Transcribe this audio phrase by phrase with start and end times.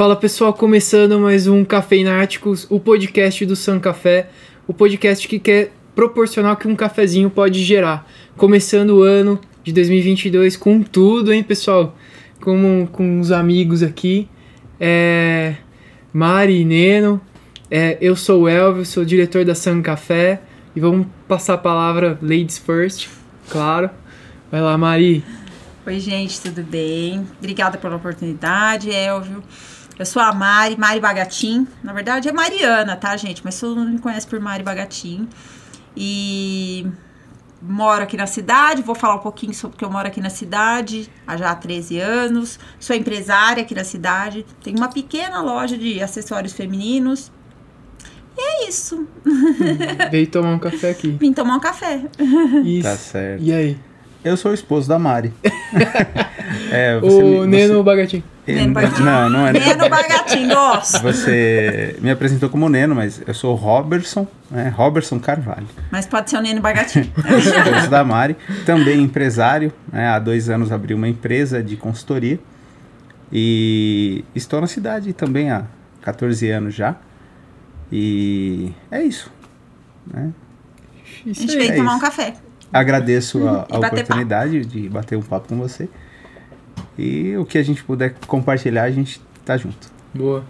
[0.00, 4.30] Fala pessoal, começando mais um Cafeináticos, o podcast do San Café,
[4.66, 8.10] o podcast que quer proporcionar o que um cafezinho pode gerar.
[8.34, 11.94] Começando o ano de 2022 com tudo, hein, pessoal?
[12.40, 14.26] Com, com os amigos aqui,
[14.80, 15.56] é,
[16.14, 17.20] Mari e Neno.
[17.70, 20.40] É, eu sou o Elvio, sou diretor da San Café
[20.74, 23.06] e vamos passar a palavra ladies first,
[23.50, 23.90] claro.
[24.50, 25.22] Vai lá, Mari.
[25.86, 27.26] Oi, gente, tudo bem?
[27.38, 29.42] Obrigada pela oportunidade, Elvio.
[30.00, 31.66] Eu sou a Mari, Mari Bagatim.
[31.84, 33.42] Na verdade é Mariana, tá, gente?
[33.44, 35.28] Mas todo mundo me conhece por Mari Bagatim.
[35.94, 36.86] E
[37.60, 41.06] moro aqui na cidade, vou falar um pouquinho sobre que eu moro aqui na cidade
[41.26, 42.58] há já 13 anos.
[42.78, 47.30] Sou empresária aqui na cidade, tenho uma pequena loja de acessórios femininos.
[48.38, 49.06] E é isso.
[50.10, 51.10] Veio tomar um café aqui.
[51.20, 52.00] Vim tomar um café.
[52.64, 52.88] Isso.
[52.88, 53.42] Tá certo.
[53.42, 53.78] E aí?
[54.24, 55.30] Eu sou o esposo da Mari.
[56.72, 58.24] é, o me- Neno Bagatinho.
[58.54, 59.04] Neno Bagatinho.
[59.04, 59.52] Não, não é.
[59.52, 60.98] Neno Bagatim, nossa.
[61.00, 64.68] Você me apresentou como Neno, mas eu sou o Robertson, né?
[64.74, 65.66] Robertson Carvalho.
[65.90, 67.00] Mas pode ser o Neno Bagatim.
[67.00, 68.36] esposo da Mari.
[68.66, 69.72] Também empresário.
[69.92, 70.08] Né?
[70.08, 72.38] Há dois anos abri uma empresa de consultoria.
[73.32, 75.64] E estou na cidade também há
[76.02, 76.96] 14 anos já.
[77.92, 79.30] E é isso.
[80.06, 80.32] Né?
[81.26, 81.58] A Isso gente aí.
[81.58, 82.04] veio é tomar um isso.
[82.04, 82.34] café.
[82.72, 85.88] Agradeço a, a oportunidade de bater um papo com você.
[86.98, 89.90] E o que a gente puder compartilhar, a gente tá junto.
[90.14, 90.44] Boa.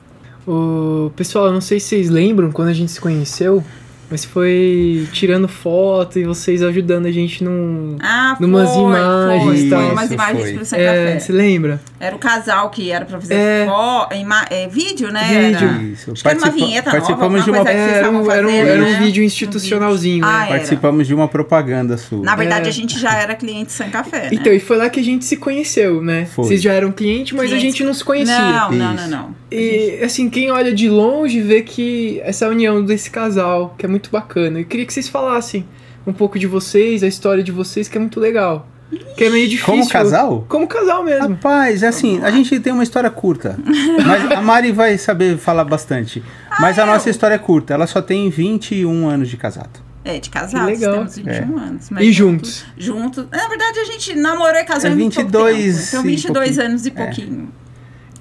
[0.46, 3.62] O pessoal, não sei se vocês lembram quando a gente se conheceu,
[4.10, 7.96] mas foi tirando foto e vocês ajudando a gente num.
[8.00, 9.92] Ah, foi, Numas imagens foi, e foi tal.
[9.92, 10.52] umas imagens foi.
[10.54, 11.20] pro Sem É, Café.
[11.20, 11.80] você lembra?
[11.98, 13.66] Era o casal que era pra fazer É.
[13.66, 15.50] fo- ima- é, vídeo, né?
[15.50, 15.68] Vídeo.
[15.68, 15.82] Era...
[15.82, 16.12] Isso.
[16.12, 18.30] Acho que era uma vinheta nova, participamos de alguma uma, coisa que vocês Era um,
[18.30, 18.98] era um, fazendo, era um né?
[18.98, 20.38] vídeo Um institucionalzinho, Ah, né?
[20.42, 20.48] era.
[20.48, 22.24] participamos de uma propaganda sua.
[22.24, 22.68] Na verdade, É.
[22.68, 24.28] a gente já era cliente Sem Café, né?
[24.32, 26.26] Então, e foi lá que a gente se conheceu, né?
[26.34, 26.46] Foi.
[26.46, 28.38] Vocês já eram cliente, mas a gente não se conhecia.
[28.38, 29.34] Não, não, não, não.
[29.52, 33.99] E assim, quem olha de longe vê que essa união desse casal, que é muito
[34.08, 34.60] bacana.
[34.60, 35.66] Eu queria que vocês falassem
[36.06, 38.68] um pouco de vocês, a história de vocês, que é muito legal.
[39.16, 39.72] Que é meio difícil.
[39.72, 40.44] Como casal?
[40.48, 41.28] Como casal mesmo.
[41.28, 43.56] Rapaz, é assim, a gente tem uma história curta.
[44.06, 46.22] Mas a Mari vai saber falar bastante.
[46.58, 46.86] Mas a eu?
[46.86, 47.74] nossa história é curta.
[47.74, 49.80] Ela só tem 21 anos de casado.
[50.04, 50.94] É, de casados, Que legal.
[50.94, 51.90] temos 21 anos.
[51.90, 52.64] mas E juntos?
[52.76, 53.26] Juntos.
[53.30, 55.86] Na verdade, a gente namorou e casou É em muito pouco 22 tempo.
[55.88, 56.66] Então, e 22 pouquinho.
[56.66, 56.92] anos e É.
[56.92, 57.48] pouquinho.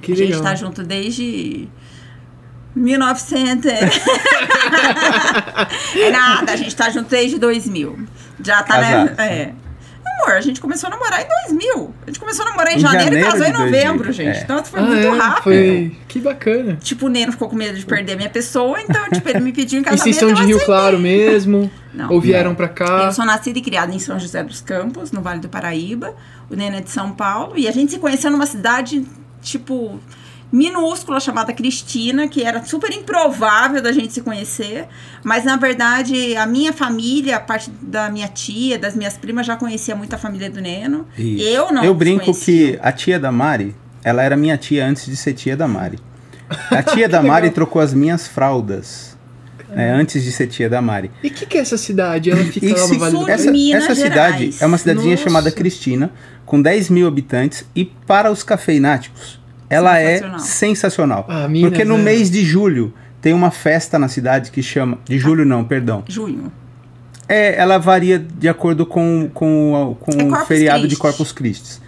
[0.01, 0.43] Que a gente legal.
[0.43, 1.67] tá junto desde
[2.79, 3.71] 1900.
[5.95, 7.99] é nada, a gente tá junto desde 2000.
[8.43, 9.15] Já tá, Casado, né?
[9.17, 9.51] É.
[10.21, 11.93] Amor, a gente começou a namorar em 2000.
[12.03, 14.11] A gente começou a namorar em, Em janeiro, e janeiro casou em de 2000, novembro,
[14.11, 14.37] gente.
[14.37, 14.41] é.
[14.41, 15.17] Então foi Ah, muito é?
[15.17, 15.43] rápido.
[15.43, 15.97] Foi...
[16.07, 16.77] Que bacana.
[16.81, 19.53] Tipo, o Neno ficou com medo de perder a minha pessoa, então, tipo, ele me
[19.53, 20.03] pediu em E casamento.
[20.03, 20.59] vocês são de Rio.
[20.65, 21.71] Claro mesmo?
[21.93, 22.11] Não.
[22.11, 23.03] Ou vieram pra cá?
[23.05, 26.13] Eu sou nascida e criada em São José dos Campos, no Vale do Paraíba.
[26.49, 27.53] O Neno é de São Paulo.
[27.55, 29.05] E a gente se conheceu numa cidade,
[29.41, 29.99] tipo,
[30.51, 34.87] minúscula, chamada Cristina, que era super improvável da gente se conhecer.
[35.23, 39.55] Mas, na verdade, a minha família, a parte da minha tia, das minhas primas, já
[39.55, 41.07] conhecia muito a família do Neno.
[41.17, 41.43] Isso.
[41.43, 42.73] Eu não Eu brinco conhecia.
[42.73, 45.99] que a tia da Mari, ela era minha tia antes de ser tia da Mari.
[46.71, 47.55] A tia da Mari legal.
[47.55, 49.09] trocou as minhas fraldas.
[49.69, 51.11] né, antes de ser tia da Mari.
[51.23, 52.31] E o que, que é essa cidade?
[52.31, 55.23] Ela fica lá Esse- no Vale do essa, Minas essa cidade é uma cidadezinha Nossa.
[55.23, 56.11] chamada Cristina,
[56.43, 59.39] com 10 mil habitantes, e para os cafeináticos,
[59.69, 60.35] ela Sensacional.
[60.35, 61.25] é sensacional.
[61.29, 62.03] Ah, Minas, porque no né?
[62.03, 64.97] mês de julho tem uma festa na cidade que chama.
[65.05, 66.03] De julho não, perdão.
[66.07, 66.51] Junho.
[67.27, 71.01] É, ela varia de acordo com, com, com É o feriado de Christi.
[71.01, 71.79] Corpus Christi.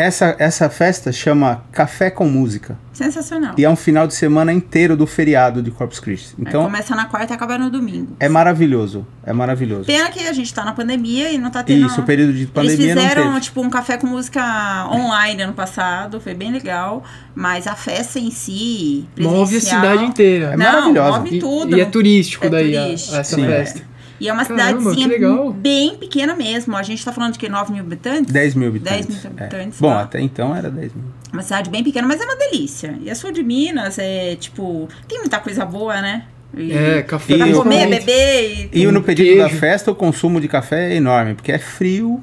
[0.00, 2.78] Essa, essa festa chama Café com Música.
[2.92, 3.54] Sensacional.
[3.58, 6.36] E é um final de semana inteiro do feriado de Corpus Christi.
[6.38, 8.16] Aí Então começa na quarta e acaba no domingo.
[8.20, 9.04] é maravilhoso.
[9.26, 9.86] É maravilhoso.
[9.86, 11.84] Pena que a gente tá na pandemia e não tá tendo.
[11.84, 13.40] Isso, o período de Eles pandemia não fizeram, teve.
[13.40, 17.02] tipo, um café com música online ano passado, foi bem legal.
[17.34, 20.52] Mas a festa em si, Move a cidade inteira.
[20.52, 21.18] É Não, maravilhosa.
[21.18, 21.76] move E- tudo.
[21.76, 23.46] E, é turístico É daí a- turístico, essa Sim.
[23.46, 23.82] festa.
[24.20, 26.76] E é uma Caramba, cidadezinha bem pequena mesmo.
[26.76, 28.32] A gente tá falando de que 9 mil habitantes?
[28.32, 29.06] 10 mil habitantes.
[29.06, 29.42] 10 mil É.
[29.44, 30.00] habitantes, Bom, tá.
[30.02, 31.04] até então era 10 mil.
[31.32, 32.98] Uma cidade bem pequena, mas é uma delícia.
[33.00, 36.24] E a sul de Minas é, tipo, tem muita coisa boa, né?
[36.56, 37.36] E É, café.
[37.36, 38.80] Pra comer, beber e...
[38.82, 39.60] E no Um período da queijo.
[39.60, 42.20] festa, o consumo de café é enorme, porque é frio,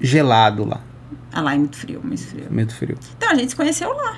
[0.00, 0.80] gelado lá.
[1.32, 2.44] Ah, lá é muito frio, muito frio.
[2.50, 2.96] Muito frio.
[3.18, 4.16] Então, a gente se conheceu lá.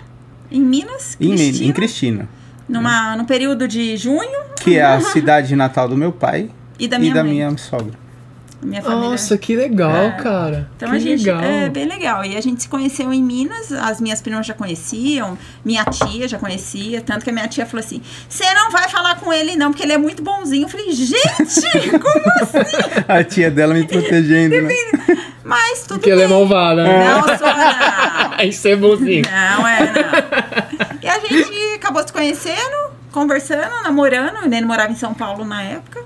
[0.50, 2.28] Em Minas, Em, Cristina, em Cristina,
[2.68, 6.96] numa, no período de junho que é a cidade natal do meu pai e da
[6.96, 7.32] e minha da mãe.
[7.32, 7.92] minha sogra.
[8.60, 9.10] Minha família.
[9.10, 10.10] Nossa, que legal, É.
[10.20, 10.68] cara.
[10.76, 11.40] Então que a gente legal.
[11.40, 12.24] é bem legal.
[12.24, 16.38] E a gente se conheceu em Minas, as minhas primas já conheciam, minha tia já
[16.38, 19.70] conhecia, tanto que a minha tia falou assim: você não vai falar com ele, não,
[19.70, 20.64] porque ele é muito bonzinho.
[20.64, 21.14] Eu falei, gente,
[22.02, 23.04] como assim?
[23.06, 24.74] A tia dela me protegendo, né?
[25.44, 26.36] Mas tudo Porque ela é bem.
[26.36, 26.82] malvada.
[26.82, 27.04] né?
[27.14, 28.42] Não sou, não.
[28.44, 29.24] Isso é bonzinho.
[29.30, 30.98] Não, é, não.
[31.00, 34.44] E a gente acabou se conhecendo, conversando, namorando.
[34.44, 36.02] O Neno morava em São Paulo na época.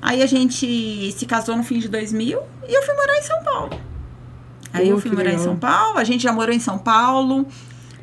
[0.00, 3.42] Aí a gente se casou no fim de 2000 e eu fui morar em São
[3.42, 3.80] Paulo.
[4.72, 5.44] Aí Pô, eu fui morar em legal.
[5.44, 7.46] São Paulo, a gente já morou em São Paulo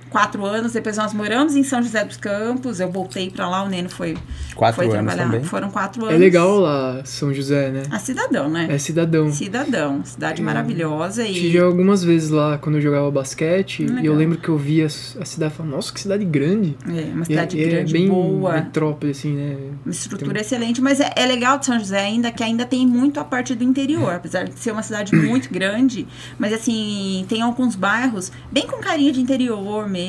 [0.10, 3.70] quatro anos, depois nós moramos em São José dos Campos, eu voltei pra lá, o
[3.70, 4.16] Neno foi,
[4.56, 5.24] Quatro foi anos trabalhar.
[5.26, 5.44] também.
[5.44, 6.16] Foram quatro anos.
[6.16, 7.84] É legal lá, São José, né?
[7.92, 8.68] A cidadão, né?
[8.70, 9.30] É cidadão.
[9.32, 10.46] Cidadão, cidade É.
[10.46, 14.16] maravilhosa e Tive algumas vezes lá quando eu jogava basquete Hum, e eu legal.
[14.16, 16.78] lembro que eu via a cidade e falava, nossa, que cidade grande.
[16.88, 18.54] é uma E cidade é, grande, é bem boa.
[18.54, 19.58] metrópole, assim, né?
[19.86, 23.20] Uma estrutura excelente, mas é, é legal de São José ainda que ainda tem muito
[23.20, 26.08] a parte do interior, apesar de ser uma cidade muito grande,
[26.40, 30.05] mas assim, tem alguns bairros bem com carinha de interior mesmo.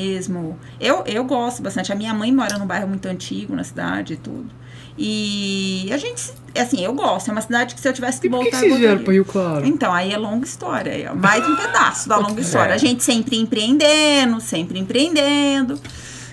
[0.80, 1.92] Eu, eu gosto bastante.
[1.92, 4.50] A minha mãe mora num bairro muito antigo na cidade e tudo.
[4.98, 7.28] E a gente, assim, eu gosto.
[7.28, 8.96] É uma cidade que se eu tivesse que E por que, que voltar, vocês vieram
[8.96, 9.04] voltaria.
[9.04, 9.66] pra Rio Claro?
[9.66, 10.90] Então, aí é longa história.
[10.90, 12.72] É mais um pedaço da longa história.
[12.72, 12.74] É.
[12.74, 15.78] A gente sempre empreendendo, sempre empreendendo.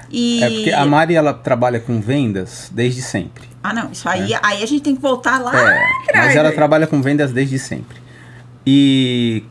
[0.09, 0.43] E...
[0.43, 3.49] É porque a Mari ela trabalha com vendas desde sempre.
[3.61, 3.91] Ah, não.
[3.91, 5.53] Isso aí, aí a gente tem que voltar lá.
[5.55, 5.81] É,
[6.15, 6.55] mas ela né?
[6.55, 7.97] trabalha com vendas desde sempre.
[8.65, 9.43] E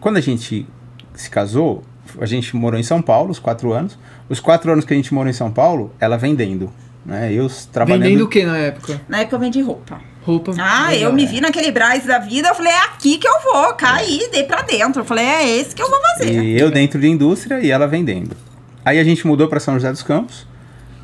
[0.00, 0.66] quando a gente
[1.14, 1.84] se casou,
[2.20, 3.98] a gente morou em São Paulo os quatro anos.
[4.28, 6.72] Os quatro anos que a gente morou em São Paulo, ela vendendo.
[7.04, 7.32] Né?
[7.32, 8.02] Eu trabalhando.
[8.02, 9.00] Vendendo o que na época?
[9.08, 10.00] Na época eu vendi roupa.
[10.22, 10.52] Roupa.
[10.58, 11.08] Ah, Legal.
[11.10, 14.28] eu me vi naquele Braz da vida, eu falei, é aqui que eu vou, caí,
[14.30, 15.00] dei pra dentro.
[15.00, 16.42] Eu falei, é esse que eu vou fazer.
[16.42, 18.36] E eu dentro de indústria e ela vendendo.
[18.84, 20.46] Aí a gente mudou para São José dos Campos.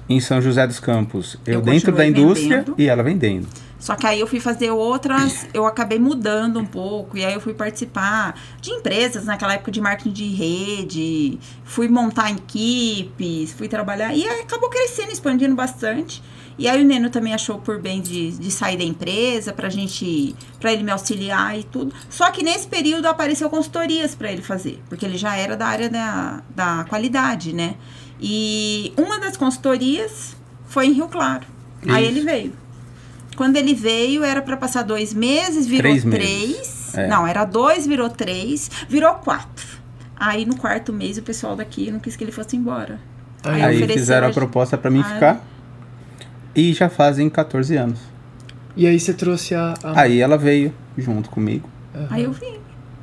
[0.06, 2.74] Em São José dos Campos, eu, Eu dentro da indústria vendendo.
[2.76, 3.46] e ela vendendo.
[3.84, 7.40] Só que aí eu fui fazer outras, eu acabei mudando um pouco, e aí eu
[7.40, 14.16] fui participar de empresas naquela época de marketing de rede, fui montar equipes, fui trabalhar,
[14.16, 16.22] e aí acabou crescendo, expandindo bastante.
[16.56, 20.34] E aí o Neno também achou por bem de, de sair da empresa pra gente,
[20.58, 21.94] pra ele me auxiliar e tudo.
[22.08, 25.90] Só que nesse período apareceu consultorias pra ele fazer, porque ele já era da área
[25.90, 27.74] da, da qualidade, né?
[28.18, 30.34] E uma das consultorias
[30.68, 31.44] foi em Rio Claro.
[31.86, 32.12] Aí Isso.
[32.12, 32.63] ele veio.
[33.36, 36.94] Quando ele veio, era pra passar dois meses, virou Três três.
[36.96, 37.06] É.
[37.08, 39.66] Não, era dois, virou três, virou quatro.
[40.16, 43.00] Aí no quarto mês o pessoal daqui não quis que ele fosse embora.
[43.42, 45.44] Aí, Aí Aí fizeram a a- proposta para mim Ah, ficar.
[46.54, 47.98] E já fazem 14 anos.
[48.76, 49.74] E aí você trouxe a.
[49.82, 51.68] a- Aí ela veio junto comigo.
[51.94, 52.06] Aham.
[52.10, 52.54] Aí eu vim.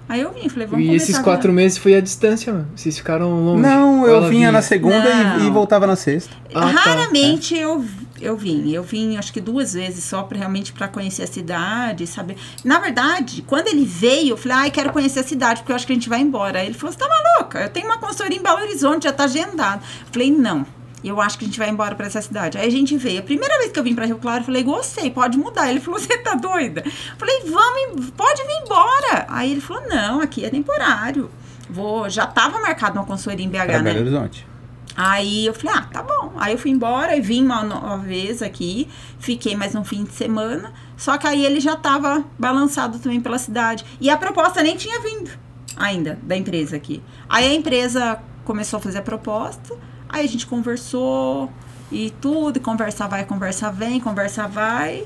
[0.10, 2.68] Aí eu vim, falei, vamos E esses quatro meses foi a distância, mano.
[2.76, 3.62] Vocês ficaram longe.
[3.62, 5.08] Não, eu ela vinha na segunda
[5.40, 6.36] e, e voltava na sexta.
[6.54, 6.66] Ah, tá.
[6.66, 7.86] Raramente eu,
[8.22, 8.72] eu vim.
[8.72, 12.38] Eu vim, acho que duas vezes só pra, realmente para conhecer a cidade, saber.
[12.64, 15.86] Na verdade, quando ele veio, eu falei, ai, quero conhecer a cidade, porque eu acho
[15.86, 16.60] que a gente vai embora.
[16.60, 17.60] Aí ele falou, você tá maluca?
[17.60, 19.84] Eu tenho uma consultoria em Belo Horizonte, já tá agendado.
[20.02, 20.66] Eu falei, não.
[21.04, 22.58] Eu acho que a gente vai embora pra essa cidade.
[22.58, 23.20] Aí a gente veio.
[23.20, 25.70] A primeira vez que eu vim pra Rio Claro, eu falei, gostei, pode mudar.
[25.70, 26.84] Ele falou, você tá doida?
[26.86, 29.26] Eu falei, vamos, pode vir embora.
[29.30, 31.30] Aí ele falou, não, aqui é temporário.
[31.70, 33.94] Vou, já tava marcado uma consultoria em BH, Para né?
[33.94, 34.51] Belo Horizonte.
[34.96, 36.34] Aí eu falei, ah, tá bom.
[36.38, 38.88] Aí eu fui embora e vim uma, uma vez aqui,
[39.20, 40.74] fiquei mais um fim de semana.
[40.98, 43.86] Só que aí ele já tava balançado também pela cidade.
[44.00, 45.32] E a proposta nem tinha vindo
[45.78, 47.02] ainda da empresa aqui.
[47.30, 49.74] Aí a empresa começou a fazer a proposta,
[50.10, 51.50] aí a gente conversou
[51.92, 55.06] e tudo, e conversa vai, conversa vem, conversa vai.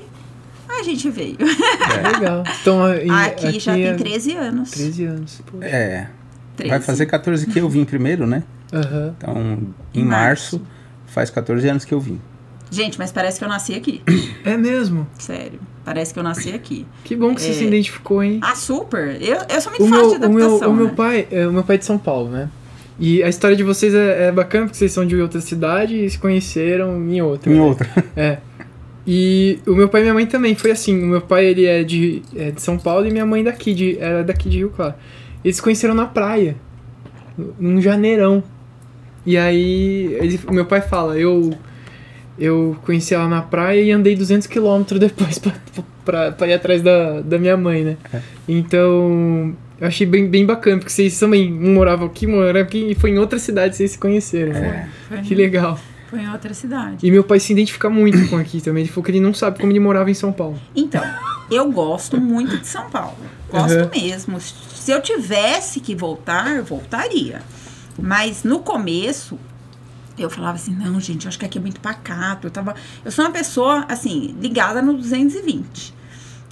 [0.68, 1.36] Aí a gente veio.
[2.12, 2.42] Legal.
[2.60, 4.70] Então, em- aqui, já tem é 13 anos.
[4.72, 5.42] 13 anos.
[5.46, 5.58] Pô.
[5.62, 6.08] É.
[6.56, 6.70] 13.
[6.70, 8.42] Vai fazer 14 que eu vim primeiro, né?
[8.72, 9.14] Aham.
[9.16, 9.58] Então,
[9.94, 10.62] em Em março, março.
[11.06, 12.20] faz 14 anos que eu vim.
[12.70, 14.02] Gente, mas parece que eu nasci aqui.
[14.44, 15.06] É mesmo.
[15.18, 15.60] Sério.
[15.84, 16.84] Parece que eu nasci aqui.
[17.04, 17.52] Que bom que você É.
[17.52, 18.40] se identificou, hein?
[18.42, 19.22] Ah, super.
[19.22, 20.70] Eu, eu sou muito o fácil meu, de o meu, adaptação.
[20.72, 20.92] o meu né?
[20.96, 22.50] pai, é, o meu pai é de São Paulo, né?
[22.98, 26.10] E a história de vocês é, é bacana porque vocês são de outra cidade e
[26.10, 27.52] se conheceram em outra.
[27.52, 27.60] Em né?
[27.62, 27.88] outra.
[28.16, 28.38] É.
[29.06, 31.00] E o meu pai e minha mãe também foi assim.
[31.04, 33.96] O meu pai ele é de, é de São Paulo e minha mãe daqui de
[34.00, 34.94] era daqui de Rio Claro.
[35.44, 36.56] Eles se conheceram na praia,
[37.60, 38.42] num janeirão.
[39.26, 41.52] E aí ele, o meu pai fala, eu
[42.38, 45.52] eu conheci ela na praia e andei 200 quilômetros depois pra,
[46.04, 47.96] pra, pra ir atrás da, da minha mãe, né?
[48.12, 48.20] É.
[48.46, 52.94] Então eu achei bem, bem bacana porque vocês também um moravam aqui, moravam aqui e
[52.94, 54.52] foi em outra cidade vocês se conheceram.
[54.52, 54.88] né?
[55.08, 55.78] Foi, Que legal.
[56.10, 57.06] foi em outra cidade.
[57.06, 58.82] E meu pai se identifica muito com aqui também.
[58.82, 60.58] Ele falou que ele não sabe como ele morava em São Paulo.
[60.74, 61.02] Então,
[61.50, 63.16] eu gosto muito de São Paulo.
[63.50, 63.90] Gosto Uhum.
[63.94, 64.40] mesmo.
[64.40, 67.40] Se eu tivesse que voltar, eu voltaria.
[67.98, 69.38] Mas no começo,
[70.18, 72.46] eu falava assim, não, gente, eu acho que aqui é muito pacato.
[72.46, 72.74] Eu, tava,
[73.04, 75.95] eu sou uma pessoa, assim, ligada no 220.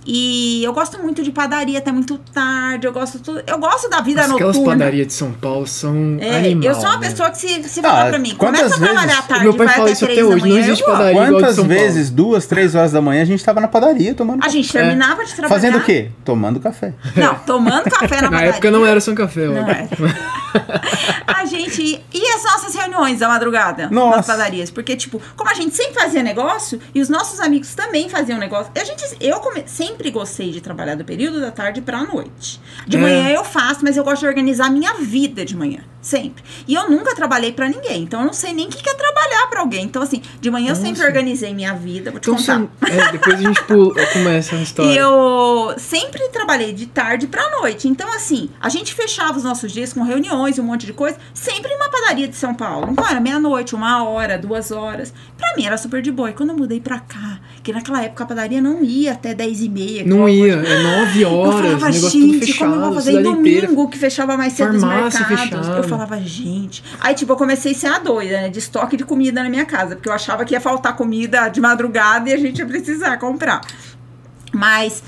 [0.06, 2.86] E eu gosto muito de padaria até muito tarde.
[2.86, 3.42] Eu gosto tudo.
[3.46, 4.70] Eu gosto da vida Aquelas noturna.
[4.84, 7.08] padarias de São Paulo são É, animal, eu sou uma né?
[7.08, 9.44] pessoa que se, se Ah, falar pra mim, quantas começa a trabalhar vezes- à tarde,
[9.44, 10.96] Meu pai vai fala até isso até três da hoje, não manhã, existe eu amo.
[10.98, 11.12] padaria.
[11.14, 11.80] igual de Quantas São Paulo.
[11.80, 15.24] vezes, duas, três horas da manhã, a gente tava na padaria tomando A gente terminava
[15.24, 15.54] de trabalhar.
[15.54, 16.10] Fazendo o quê?
[16.24, 16.92] Tomando café.
[17.16, 18.50] Não, tomando café na Na padaria.
[18.50, 19.52] época não era São Café, ó.
[19.52, 19.88] Não era.
[21.26, 22.02] a gente.
[22.12, 24.16] E as nossas reuniões da madrugada Nossa.
[24.18, 24.70] nas padarias?
[24.70, 28.70] Porque, tipo, como a gente sempre fazia negócio e os nossos amigos também faziam negócio.
[28.78, 32.60] A gente, eu come- sempre gostei de trabalhar do período da tarde pra noite.
[32.86, 33.00] De É.
[33.00, 35.80] manhã eu faço, mas eu gosto de organizar a minha vida de manhã.
[36.04, 36.44] Sempre.
[36.68, 38.02] E eu nunca trabalhei pra ninguém.
[38.02, 39.84] Então eu não sei nem o que que é trabalhar pra alguém.
[39.86, 41.06] Então, assim, de manhã eu sempre Nossa.
[41.06, 42.10] organizei minha vida.
[42.10, 42.92] Vou te Então, contar.
[42.92, 44.90] é, depois a gente pula, começa a história.
[44.92, 47.88] E eu sempre trabalhei de tarde pra noite.
[47.88, 51.72] Então, assim, a gente fechava os nossos dias com reuniões, um monte de coisa, sempre
[51.72, 52.88] em uma padaria de São Paulo.
[52.92, 55.10] Então, era meia-noite, uma hora, duas horas.
[55.38, 56.28] Pra mim era super de boa.
[56.28, 59.62] E quando eu mudei pra cá, que naquela época a padaria não ia até dez
[59.62, 60.04] e meia.
[60.04, 60.66] Não ia, hoje.
[60.70, 63.12] é nove Eu horas, falava, negócio tudo gente, fechado, como eu vou fazer?
[63.20, 63.86] E domingo inteira.
[63.90, 65.93] que fechava mais cedo os mercados.
[65.96, 66.84] Falava, gente.
[67.00, 68.48] Aí, tipo, eu comecei a ser a doida, né?
[68.48, 69.94] De estoque de comida na minha casa.
[69.96, 73.60] Porque eu achava que ia faltar comida de madrugada e a gente ia precisar comprar.
[74.52, 75.02] Mas,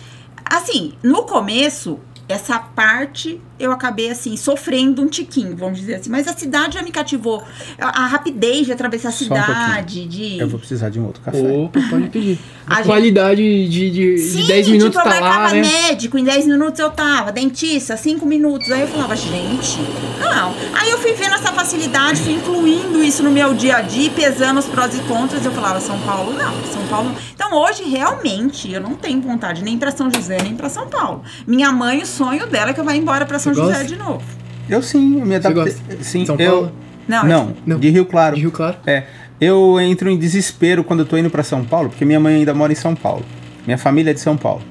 [0.44, 6.10] assim, no começo, essa parte eu acabei, assim, sofrendo um tiquinho, vamos dizer assim.
[6.10, 7.42] Mas a cidade já me cativou.
[7.78, 10.38] A, a rapidez de atravessar a Só um cidade, de.
[10.38, 11.38] Eu vou precisar de um outro café.
[11.40, 12.38] Opa, pode pedir.
[12.68, 15.60] A A gente- qualidade de, de, Sim, de 10 minutos tipo, eu tá lá, né?
[15.62, 18.68] médico, em 10 minutos eu tava, dentista, 5 minutos.
[18.72, 19.78] Aí eu falava, gente,
[20.18, 20.52] não.
[20.74, 24.58] Aí eu fui vendo essa facilidade, fui incluindo isso no meu dia a dia, pesando
[24.58, 25.44] os prós e contras.
[25.44, 27.10] Eu falava, São Paulo, não, São Paulo.
[27.10, 27.16] não.
[27.32, 31.22] Então hoje, realmente, eu não tenho vontade nem pra São José, nem pra São Paulo.
[31.46, 33.86] Minha mãe, o sonho dela é que eu vá embora pra São Você José gosta?
[33.88, 34.22] de novo.
[34.68, 35.74] Eu sim, eu me adaptei.
[36.00, 36.50] Sim, de São eu.
[36.52, 36.72] Paulo?
[37.08, 37.78] Não, Não, Não.
[37.78, 38.34] de Rio Claro.
[38.34, 38.76] De Rio Claro.
[38.86, 39.04] É,
[39.40, 42.52] eu entro em desespero quando eu tô indo pra São Paulo, porque minha mãe ainda
[42.52, 43.24] mora em São Paulo.
[43.64, 44.62] Minha família é de São Paulo.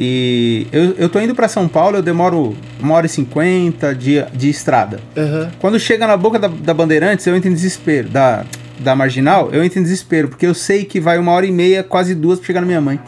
[0.00, 4.22] E eu, eu tô indo pra São Paulo, eu demoro uma hora e cinquenta de,
[4.32, 5.00] de estrada.
[5.16, 5.50] Aham.
[5.58, 8.08] Quando chega na boca da, da Bandeirantes, eu entro em desespero.
[8.08, 8.44] Da,
[8.78, 11.82] da Marginal, eu entro em desespero, porque eu sei que vai uma hora e meia,
[11.82, 13.00] quase duas, pra chegar na minha mãe.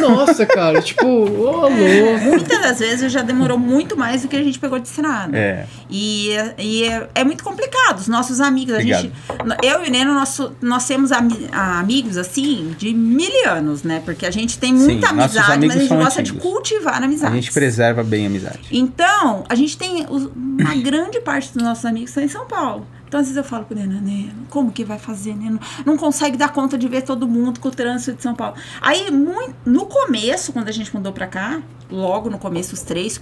[0.00, 1.70] Nossa, cara, tipo, ô louco.
[2.22, 5.36] Muitas das vezes já demorou muito mais do que a gente pegou de estrada.
[5.36, 5.66] É.
[5.90, 7.98] E, e é, é muito complicado.
[7.98, 9.02] Os nossos amigos, a Obrigado.
[9.02, 9.14] gente.
[9.62, 14.00] Eu e o Neno, nós, nós temos ami- amigos assim de mil anos, né?
[14.04, 16.50] Porque a gente tem muita Sim, amizade, mas a gente são gosta de antigos.
[16.52, 17.34] cultivar a A amizade.
[17.34, 18.60] gente preserva bem a amizade.
[18.70, 20.06] Então, a gente tem.
[20.08, 22.86] os- Uma grande parte dos nossos amigos estão em São Paulo.
[23.14, 25.60] Então, às vezes eu falo pro Neno, Neno, como que vai fazer, Neno?
[25.86, 28.56] Não consegue dar conta de ver todo mundo com o trânsito de São Paulo.
[28.80, 33.20] Aí, muito, no começo, quando a gente mudou pra cá, logo no começo, os três,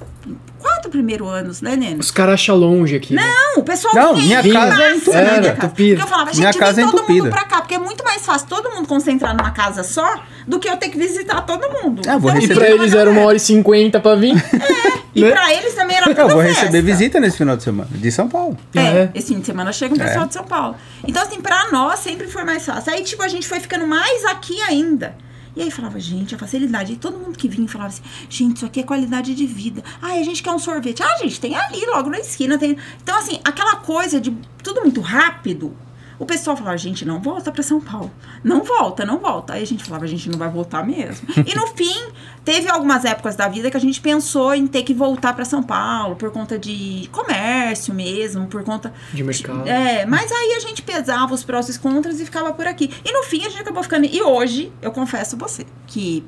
[0.59, 1.99] quatro primeiros anos, né, Neno?
[2.00, 3.14] Os caras acham longe aqui.
[3.14, 3.23] né?
[3.23, 5.12] Não, o pessoal Não, minha casa é entupida.
[5.16, 5.66] na minha Era, casa.
[5.66, 5.97] entupida.
[5.97, 7.23] Porque eu falava, gente, Minha vem casa é todo entupida.
[7.25, 10.59] mundo pra cá, porque é muito mais fácil todo mundo concentrar numa casa só do
[10.59, 12.02] que eu ter que visitar todo mundo.
[12.09, 14.35] Ah, vou Então, E pra eles era uma hora e cinquenta pra vir.
[15.14, 15.31] E né?
[15.31, 16.61] pra eles também era Eu tudo vou festa.
[16.62, 18.57] receber visita nesse final de semana, de São Paulo.
[18.75, 19.11] É, É.
[19.14, 20.28] esse fim de semana chega um pessoal É.
[20.28, 20.75] de São Paulo.
[21.07, 22.92] Então, assim, pra nós sempre foi mais fácil.
[22.92, 25.14] Aí, tipo, a gente foi ficando mais aqui ainda.
[25.54, 26.94] E aí falava, gente, a facilidade.
[26.94, 29.82] E todo mundo que vinha falava assim, gente, isso aqui é qualidade de vida.
[30.00, 31.02] Ah, a gente quer um sorvete.
[31.02, 32.59] Ah, gente, tem ali, logo na esquina.
[32.59, 32.76] Tem...
[33.02, 34.30] Então, assim, aquela coisa de
[34.62, 35.76] tudo muito rápido.
[36.23, 38.09] O pessoal falava, gente, não volta pra São Paulo.
[38.45, 39.55] Não volta, não volta.
[39.55, 41.26] Aí a gente falava, a gente não vai voltar mesmo.
[41.45, 42.12] e no fim,
[42.45, 45.64] teve algumas épocas da vida que a gente pensou em ter que voltar pra São
[45.64, 49.69] Paulo por conta de comércio mesmo, por conta De mercado.
[49.69, 52.88] é, mas aí a gente pesava os prós e os contras e ficava por aqui.
[53.05, 54.07] E no fim a gente acabou ficando.
[54.07, 56.25] E hoje, eu confesso a você que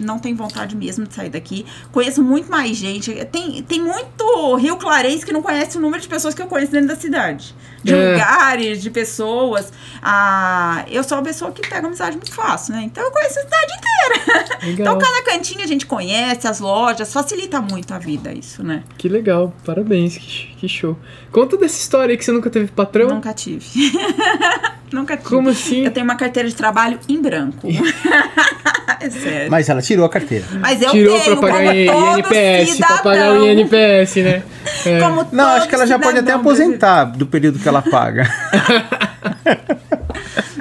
[0.00, 1.64] não tenho vontade mesmo de sair daqui.
[1.92, 3.12] Conheço muito mais gente.
[3.26, 6.72] Tem, tem muito Rio Clarense que não conhece o número de pessoas que eu conheço
[6.72, 7.54] dentro da cidade.
[7.82, 8.12] De É.
[8.12, 9.72] lugares, de pessoas.
[10.02, 12.82] Ah, eu sou uma pessoa que pega amizade muito fácil, né?
[12.84, 14.44] Então eu conheço a cidade inteira.
[14.72, 14.98] Então Legal.
[14.98, 18.82] cada cantinho a gente conhece, as lojas, facilita muito a vida isso, né?
[18.98, 20.98] Que legal, parabéns, que, que show.
[21.32, 23.08] Conta dessa história aí que você nunca teve patrão.
[23.08, 23.66] Nunca tive.
[24.92, 25.28] Nunca tive.
[25.28, 25.84] Como assim?
[25.84, 27.68] Eu tenho uma carteira de trabalho em branco.
[29.00, 29.50] é sério.
[29.50, 30.44] Mas ela tirou a carteira.
[30.60, 34.16] Mas eu Tirou tenho, pra pagar como I- todo INPS, pra cidadão, pagar o INPS,
[34.22, 34.42] né?
[34.86, 35.00] É.
[35.00, 38.30] Como Não, acho que ela já pode até cidadão aposentar do período que ela paga.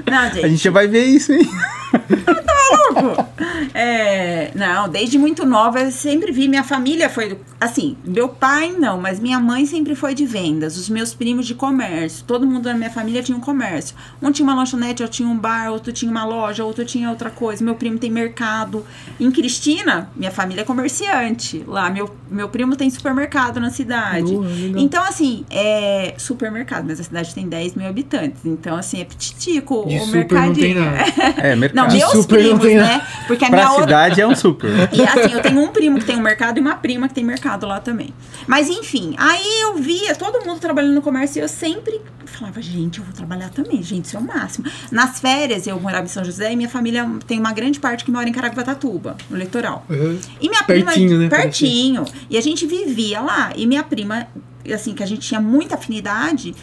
[0.09, 0.45] Não, gente.
[0.45, 1.47] A gente já vai ver isso, hein?
[2.69, 3.25] louco.
[3.73, 6.47] É, não, desde muito nova eu sempre vi.
[6.47, 7.37] Minha família foi.
[7.59, 10.77] Assim, meu pai não, mas minha mãe sempre foi de vendas.
[10.77, 12.23] Os meus primos de comércio.
[12.25, 13.95] Todo mundo na minha família tinha um comércio.
[14.21, 17.29] Um tinha uma lanchonete, outro tinha um bar, outro tinha uma loja, outro tinha outra
[17.29, 17.63] coisa.
[17.63, 18.85] Meu primo tem mercado.
[19.19, 21.63] Em Cristina, minha família é comerciante.
[21.67, 24.33] Lá, meu, meu primo tem supermercado na cidade.
[24.33, 24.47] Boa,
[24.77, 28.45] então, assim, é supermercado, mas a cidade tem 10 mil habitantes.
[28.45, 30.85] Então, assim, é petitico De o super não tem mercadinho.
[30.85, 31.09] nada.
[31.41, 31.89] É, Não, mercado.
[31.91, 33.01] De meus super não primos, tem né?
[33.27, 33.83] Porque a pra minha outra.
[33.85, 34.69] cidade é um super.
[34.91, 37.23] E assim, eu tenho um primo que tem um mercado e uma prima que tem
[37.23, 38.13] mercado lá também.
[38.47, 42.99] Mas enfim, aí eu via todo mundo trabalhando no comércio e eu sempre falava, gente,
[42.99, 44.65] eu vou trabalhar também, gente, isso é o máximo.
[44.91, 48.11] Nas férias, eu morava em São José e minha família tem uma grande parte que
[48.11, 49.85] mora em Caraguatatuba, no litoral.
[49.89, 50.19] Uhum.
[50.39, 51.23] E minha Pertinho, prima.
[51.23, 52.05] né, Pertinho.
[52.29, 53.51] E a gente vivia lá.
[53.55, 54.27] E minha prima,
[54.73, 56.53] assim, que a gente tinha muita afinidade,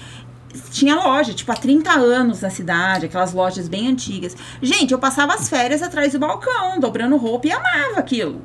[0.70, 4.36] tinha loja, tipo, há 30 anos na cidade, aquelas lojas bem antigas.
[4.60, 8.42] Gente, eu passava as férias atrás do balcão, dobrando roupa e amava aquilo.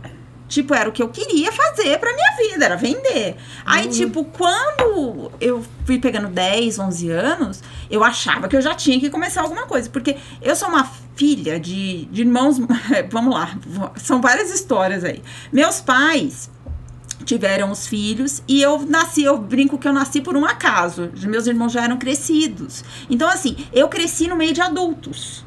[0.51, 3.37] Tipo, era o que eu queria fazer pra minha vida, era vender.
[3.65, 8.99] Aí, tipo, quando eu fui pegando 10, 11 anos, eu achava que eu já tinha
[8.99, 9.89] que começar alguma coisa.
[9.89, 10.83] Porque eu sou uma
[11.15, 12.59] filha de, de irmãos.
[13.09, 13.57] Vamos lá,
[13.95, 15.23] são várias histórias aí.
[15.53, 16.49] Meus pais
[17.25, 21.09] tiveram os filhos e eu nasci, eu brinco que eu nasci por um acaso.
[21.23, 22.83] Meus irmãos já eram crescidos.
[23.09, 25.43] Então, assim, eu cresci no meio de adultos.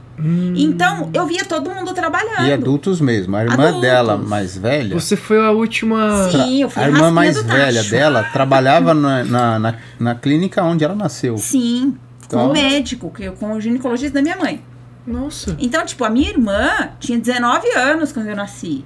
[0.56, 2.46] Então, eu via todo mundo trabalhando.
[2.46, 3.34] E adultos mesmo.
[3.36, 3.80] A irmã Adultos.
[3.80, 4.98] dela, mais velha.
[4.98, 6.28] Você foi a última.
[6.30, 7.90] Sim, eu fui a a irmã mais do velha tacho.
[7.90, 11.36] dela trabalhava na, na, na, na clínica onde ela nasceu.
[11.36, 11.96] Sim,
[12.28, 14.62] com Então- o médico, que- com o ginecologista da minha mãe.
[15.06, 15.56] Nossa.
[15.58, 18.84] Então, tipo, a minha irmã tinha 19 anos quando eu nasci.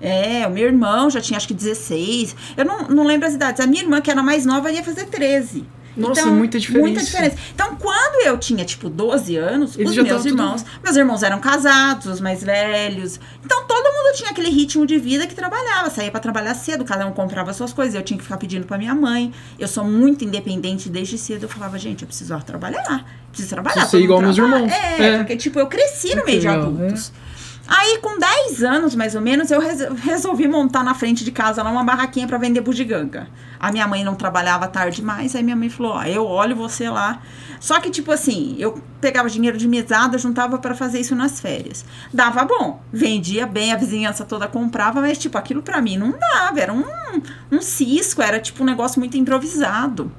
[0.00, 2.34] É, o meu irmão já tinha acho que 16.
[2.56, 3.60] Eu não, não lembro as idades.
[3.60, 5.64] A minha irmã, que era mais nova, ia fazer 13.
[5.96, 6.80] Nossa, então, muita diferença.
[6.86, 7.36] Muita diferença.
[7.52, 11.22] Então, quando eu tinha, tipo, 12 anos, Eles os meus tavam tudo- irmãos, meus irmãos
[11.24, 13.18] eram casados, os mais velhos.
[13.44, 17.04] Então, todo mundo tinha aquele ritmo de vida que trabalhava, saía pra trabalhar cedo, cada
[17.04, 17.96] um comprava suas coisas.
[17.96, 19.32] Eu tinha que ficar pedindo pra minha mãe.
[19.58, 21.42] Eu sou muito independente desde cedo.
[21.42, 23.04] Eu falava, gente, eu preciso trabalhar.
[23.32, 23.74] Preciso trabalhar.
[23.74, 24.70] Preciso ser igual meus irmãos.
[24.70, 25.18] É, É.
[25.18, 27.12] porque, tipo, eu cresci no meio de legal, adultos.
[27.70, 31.62] Aí, com 10 anos, mais ou menos, eu res- resolvi montar na frente de casa
[31.62, 33.28] lá uma barraquinha pra vender bugiganga.
[33.60, 36.88] A minha mãe não trabalhava tarde mais, aí minha mãe falou: Ó, eu olho você
[36.88, 37.20] lá.
[37.60, 41.84] Só que, tipo assim, eu pegava dinheiro de mesada, juntava pra fazer isso nas férias.
[42.14, 46.58] Dava bom, vendia bem, a vizinhança toda comprava, mas, tipo, aquilo pra mim não dava.
[46.60, 46.84] Era um,
[47.52, 50.10] um cisco, era, tipo, um negócio muito improvisado.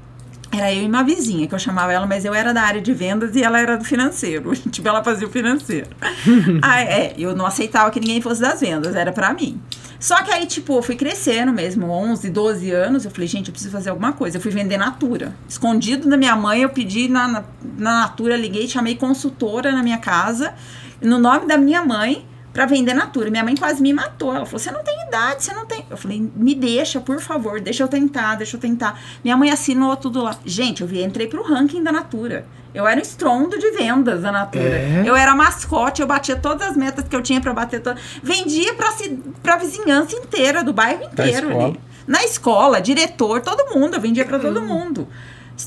[0.51, 2.91] Era eu e uma vizinha, que eu chamava ela, mas eu era da área de
[2.91, 4.51] vendas e ela era do financeiro.
[4.69, 5.87] Tipo, ela fazia o financeiro.
[6.61, 9.61] ah, é, eu não aceitava que ninguém fosse das vendas, era pra mim.
[9.99, 13.51] Só que aí, tipo, eu fui crescendo mesmo, 11, 12 anos, eu falei, gente, eu
[13.51, 14.37] preciso fazer alguma coisa.
[14.37, 15.35] Eu fui vender Natura.
[15.47, 17.43] Escondido da minha mãe, eu pedi na, na,
[17.77, 20.53] na Natura, liguei, chamei consultora na minha casa,
[21.01, 23.29] no nome da minha mãe, pra vender Natura.
[23.29, 24.33] Minha mãe quase me matou.
[24.33, 25.85] Ela falou: você não tem idade, você não tem.
[25.89, 28.99] Eu falei, me deixa, por favor, deixa eu tentar, deixa eu tentar.
[29.23, 30.35] Minha mãe assinou tudo lá.
[30.45, 32.45] Gente, eu vi, entrei pro ranking da Natura.
[32.73, 34.63] Eu era estrondo de vendas da Natura.
[34.63, 35.03] É?
[35.05, 37.81] Eu era mascote, eu batia todas as metas que eu tinha pra bater.
[37.81, 37.95] To...
[38.21, 41.47] Vendia pra, ci- pra vizinhança inteira, do bairro inteiro.
[41.49, 41.65] escola.
[41.65, 41.79] ali.
[42.05, 43.95] Na escola, diretor, todo mundo.
[43.95, 45.07] Eu vendia pra todo mundo.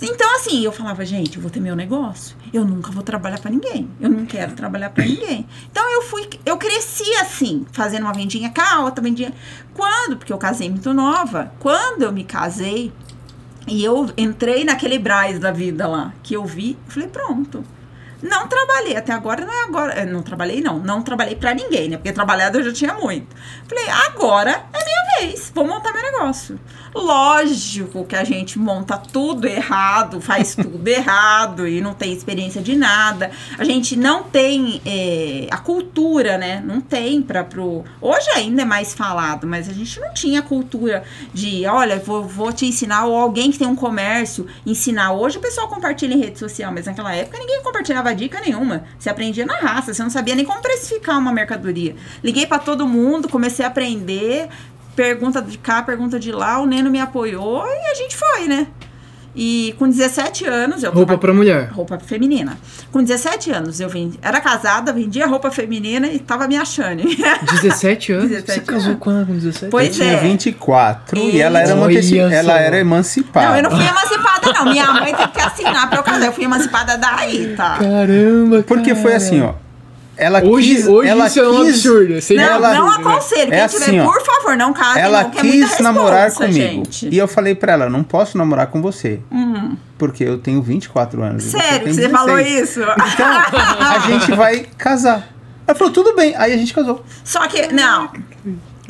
[0.01, 2.37] Então, assim, eu falava, gente, eu vou ter meu negócio.
[2.53, 3.91] Eu nunca vou trabalhar pra ninguém.
[4.01, 5.47] Eu não quero trabalhar pra ninguém.
[5.71, 9.33] Então, eu fui, eu cresci assim, fazendo uma vendinha cá, outra vendinha.
[9.75, 10.17] Quando?
[10.17, 11.53] Porque eu casei muito nova.
[11.59, 12.93] Quando eu me casei
[13.67, 17.65] e eu entrei naquele Braz da vida lá, que eu vi, eu falei, pronto.
[18.23, 19.93] Não trabalhei, até agora não é agora.
[19.95, 20.79] eh, Não trabalhei, não.
[20.79, 21.97] Não trabalhei pra ninguém, né?
[21.97, 23.35] Porque trabalhado eu já tinha muito.
[23.69, 25.51] Falei, agora é minha vez.
[25.55, 26.59] Vou montar meu negócio.
[26.95, 32.77] Lógico que a gente monta tudo errado, faz tudo errado e não tem experiência de
[32.77, 33.31] nada.
[33.59, 36.63] A gente não tem eh, a cultura, né?
[36.65, 37.85] Não tem para pro.
[38.01, 42.53] Hoje ainda é mais falado, mas a gente não tinha cultura de, olha, vou, vou
[42.53, 45.13] te ensinar, ou alguém que tem um comércio ensinar.
[45.13, 48.85] Hoje o pessoal compartilha em rede social, mas naquela época ninguém compartilhava dica nenhuma.
[48.99, 51.95] Você aprendia na raça, você não sabia nem como precificar uma mercadoria.
[52.23, 54.49] Liguei para todo mundo, comecei a aprender,
[54.95, 58.67] pergunta de cá, pergunta de lá, o Neno me apoiou e a gente foi, né?
[59.35, 61.71] E com 17 anos eu Roupa pra mulher.
[61.73, 62.59] roupa feminina.
[62.91, 67.03] Com 17 anos eu vendi, era casada, vendia roupa feminina e tava me achando.
[67.63, 68.29] 17 anos?
[68.29, 68.99] 17 Você casou anos.
[69.01, 69.71] quando com 17?
[69.71, 70.21] Pois eu tinha é.
[70.21, 73.49] 24 e E- ela era, anteci- ela era emancipada.
[73.49, 74.65] Não, eu não fui emancipada, não.
[74.71, 76.27] Minha mãe teve que assinar pra eu casar.
[76.27, 77.79] Eu fui emancipada daí, tá?
[77.79, 79.17] Caramba, Porque foi cara.
[79.17, 79.55] assim, ó.
[80.17, 82.15] Ela Hoje, quis, hoje ela isso é um quis- absurdo.
[82.37, 83.11] Não, um não absurdo, né?
[83.13, 83.51] aconselho.
[83.51, 84.05] Quem É tiver, assim, ó.
[84.05, 86.67] por favor, não casem, Ela não, é muita quis namorar responsa, comigo.
[86.69, 87.09] gente.
[87.09, 89.21] E eu falei pra ela, não posso namorar com você.
[89.31, 89.77] Uhum.
[89.97, 91.47] Porque eu tenho 24 anos.
[91.47, 92.11] e Sério você 16.
[92.13, 92.81] falou isso?
[92.81, 95.29] Então, a gente vai casar.
[95.67, 96.35] Ela falou, tudo bem.
[96.37, 97.03] Aí a gente casou.
[97.25, 98.11] Só que, não.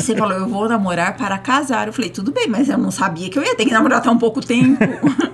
[0.02, 1.86] Você falou, eu vou namorar para casar.
[1.86, 4.18] Eu falei, tudo bem, mas eu não sabia que eu ia ter que namorar tão
[4.18, 4.78] pouco tempo.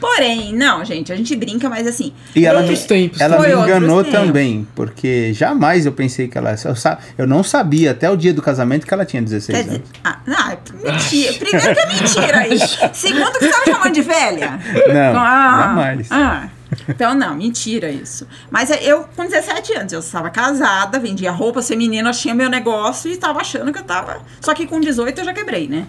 [0.00, 2.12] Porém, não, gente, a gente brinca, mas assim.
[2.34, 3.20] E ela, me, tempos.
[3.20, 6.56] ela me enganou também, porque jamais eu pensei que ela.
[6.64, 6.74] Eu,
[7.18, 9.88] eu não sabia até o dia do casamento que ela tinha 16 Quer dizer, anos.
[10.02, 11.32] ah, não, mentira.
[11.34, 12.78] Primeiro que é mentira isso.
[12.92, 14.58] Segundo que você me chamando de velha.
[14.92, 16.08] Não, Ah, jamais.
[16.10, 16.48] ah.
[16.88, 18.26] Então, não, mentira isso.
[18.50, 23.14] Mas eu, com 17 anos, eu estava casada, vendia roupas femininas, tinha meu negócio e
[23.14, 24.22] estava achando que eu estava.
[24.40, 25.86] Só que com 18 eu já quebrei, né?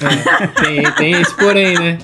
[0.00, 1.98] É, tem, tem esse porém, né?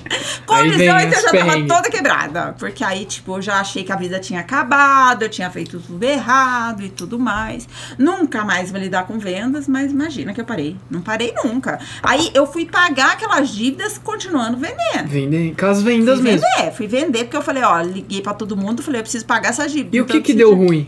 [0.45, 2.55] Com Aí vem 18 eu já tava toda quebrada.
[2.57, 6.03] Porque aí, tipo, eu já achei que a vida tinha acabado, eu tinha feito tudo
[6.03, 7.67] errado e tudo mais.
[7.97, 10.77] Nunca mais vou lidar com vendas, mas imagina que eu parei.
[10.89, 11.79] Não parei nunca.
[12.01, 15.07] Aí eu fui pagar aquelas dívidas continuando vendendo.
[15.07, 16.47] Vendem, com as vendas Fui mesmo.
[16.55, 19.49] vender, fui vender, porque eu falei, ó, liguei pra todo mundo, falei, eu preciso pagar
[19.49, 19.93] essas dívidas.
[19.93, 20.87] E o então que eu que preciso deu de ruim?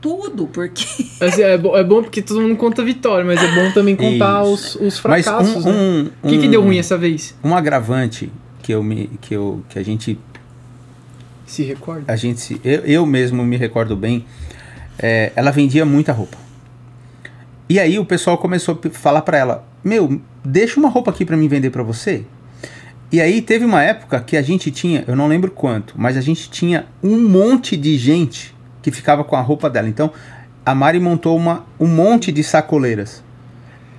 [0.00, 0.84] Tudo, porque.
[1.20, 4.42] Assim, é, bo- é bom porque todo mundo conta vitória, mas é bom também contar
[4.44, 6.10] os, os Mas fracassos, um, né?
[6.22, 7.34] um, O que, que um- deu ruim essa vez?
[7.44, 8.30] Um agravante
[8.62, 10.18] que eu me que eu que a gente
[11.46, 12.10] Se recorda?
[12.10, 14.24] a gente se- eu, eu mesmo me recordo bem,
[14.98, 16.38] é, ela vendia muita roupa.
[17.68, 21.36] E aí o pessoal começou a falar pra ela: "Meu, deixa uma roupa aqui pra
[21.36, 22.24] mim vender pra você".
[23.12, 26.20] E aí teve uma época que a gente tinha, eu não lembro quanto, mas a
[26.20, 29.88] gente tinha um monte de gente que ficava com a roupa dela.
[29.88, 30.10] Então,
[30.64, 33.22] a Mari montou uma, um monte de sacoleiras.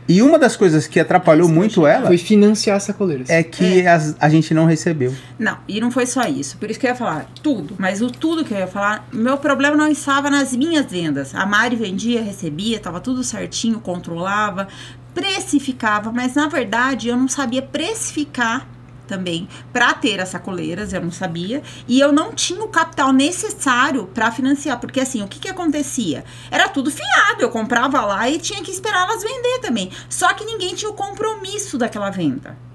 [0.07, 3.29] E uma das coisas que atrapalhou muito ela Foi financiar sacoleiras.
[3.29, 5.13] é que as- a gente não recebeu.
[5.39, 6.57] Não, e não foi só isso.
[6.57, 7.75] Por isso que eu ia falar tudo.
[7.77, 11.33] Mas o tudo que eu ia falar, meu problema não estava nas minhas vendas.
[11.33, 14.67] A Mari vendia, recebia, estava tudo certinho, controlava,
[15.13, 18.67] precificava, mas na verdade eu não sabia precificar
[19.11, 24.07] também para ter as sacoleiras, eu não sabia, e eu não tinha o capital necessário
[24.07, 26.23] para financiar, porque assim, o que que acontecia?
[26.49, 29.91] Era tudo fiado, eu comprava lá e tinha que esperar elas vender também.
[30.09, 32.70] Só que ninguém tinha o compromisso daquela venda.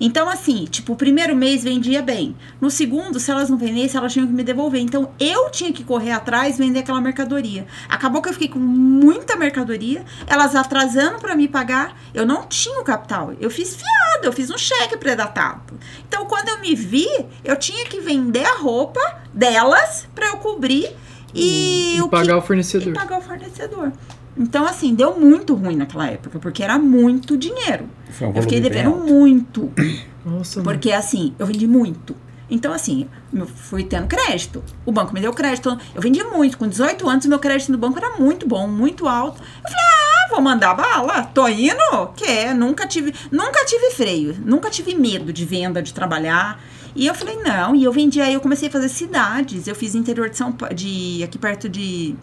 [0.00, 2.36] Então, assim, tipo, o primeiro mês vendia bem.
[2.60, 4.80] No segundo, se elas não vendessem, elas tinham que me devolver.
[4.80, 7.66] Então, eu tinha que correr atrás vender aquela mercadoria.
[7.88, 11.96] Acabou que eu fiquei com muita mercadoria, elas atrasando para me pagar.
[12.12, 13.32] Eu não tinha o capital.
[13.40, 15.78] Eu fiz fiado, eu fiz um cheque predatado.
[16.06, 17.08] Então, quando eu me vi,
[17.44, 19.00] eu tinha que vender a roupa
[19.32, 20.88] delas para eu cobrir
[21.34, 22.88] e, E o pagar que- o fornecedor.
[22.88, 23.92] e pagar o fornecedor.
[24.38, 27.88] Então, assim, deu muito ruim naquela época, porque era muito dinheiro.
[28.10, 29.06] Foi um Eu fiquei devendo alto.
[29.06, 29.72] muito.
[30.24, 30.62] Nossa.
[30.62, 32.14] Porque assim, eu vendi muito.
[32.48, 34.62] Então, assim, eu fui tendo crédito.
[34.84, 35.76] O banco me deu crédito.
[35.94, 36.56] Eu vendi muito.
[36.58, 39.40] Com 18 anos, meu crédito no banco era muito bom, muito alto.
[39.42, 41.24] Eu falei, ah, vou mandar bala.
[41.24, 42.06] Tô indo.
[42.14, 44.36] Que é, nunca tive, nunca tive freio.
[44.44, 46.60] Nunca tive medo de venda, de trabalhar.
[46.94, 47.74] E eu falei, não.
[47.74, 49.66] E eu vendi, aí eu comecei a fazer cidades.
[49.66, 52.14] Eu fiz interior de São Paulo, de, aqui perto de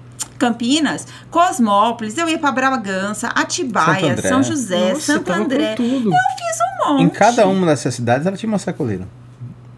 [0.48, 2.18] Campinas, Cosmópolis.
[2.18, 4.16] Eu ia pra Bragança, Atibaia.
[4.22, 5.76] São José, Nossa, Santo André.
[5.76, 6.10] tudo.
[6.12, 7.04] Fiz um monte.
[7.04, 9.08] Em cada uma dessas cidades ela tinha uma sacoleira.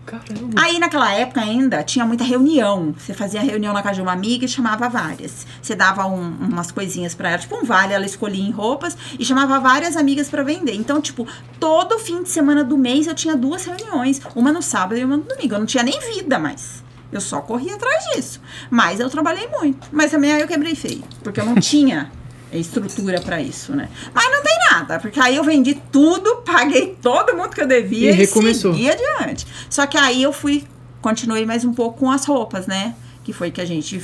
[0.05, 0.61] Caramba.
[0.61, 2.93] Aí naquela época ainda tinha muita reunião.
[2.97, 5.47] Você fazia reunião na casa de uma amiga e chamava várias.
[5.61, 9.25] Você dava um- umas coisinhas pra ela, tipo um vale, ela escolhia em roupas e
[9.25, 10.75] chamava várias amigas pra vender.
[10.75, 11.27] Então, tipo,
[11.59, 15.17] todo fim de semana do mês eu tinha duas reuniões, uma no sábado e uma
[15.17, 15.55] no domingo.
[15.55, 16.83] Eu não tinha nem vida mais.
[17.11, 18.41] Eu só corria atrás disso.
[18.69, 19.87] Mas eu trabalhei muito.
[19.91, 22.11] Mas também aí eu quebrei feio, porque eu não tinha
[22.51, 23.89] estrutura pra isso, né?
[24.13, 28.11] Mas não tem nada, porque aí eu vendi tudo, paguei todo mundo que eu devia
[28.11, 28.73] E e, recomeçou.
[28.73, 29.45] segui adiante.
[29.69, 30.65] Só que aí eu fui,
[31.01, 32.95] continuei mais um pouco com as roupas, né?
[33.23, 34.01] Que foi que a gente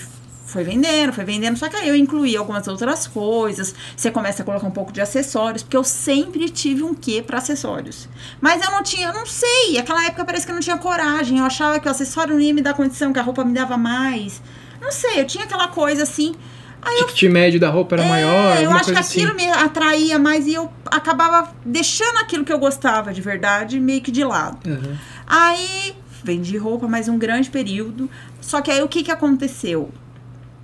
[0.51, 3.73] foi vendendo, foi vendendo, só que aí eu incluí algumas outras coisas.
[3.95, 7.37] Você começa a colocar um pouco de acessórios, porque eu sempre tive um quê para
[7.37, 8.09] acessórios.
[8.41, 11.39] Mas eu não tinha, eu não sei, aquela época parece que eu não tinha coragem.
[11.39, 13.77] Eu achava que o acessório não ia me dar condição, que a roupa me dava
[13.77, 14.41] mais.
[14.81, 16.35] Não sei, eu tinha aquela coisa assim.
[16.81, 19.21] Aí eu Ticket médio da roupa era maior, é, eu alguma acho que assim.
[19.21, 24.01] aquilo me atraía mais e eu acabava deixando aquilo que eu gostava de verdade meio
[24.01, 24.57] que de lado.
[24.67, 24.97] Aham.
[25.27, 28.09] Aí vendi roupa mais um grande período.
[28.41, 29.91] Só que aí o que, que aconteceu?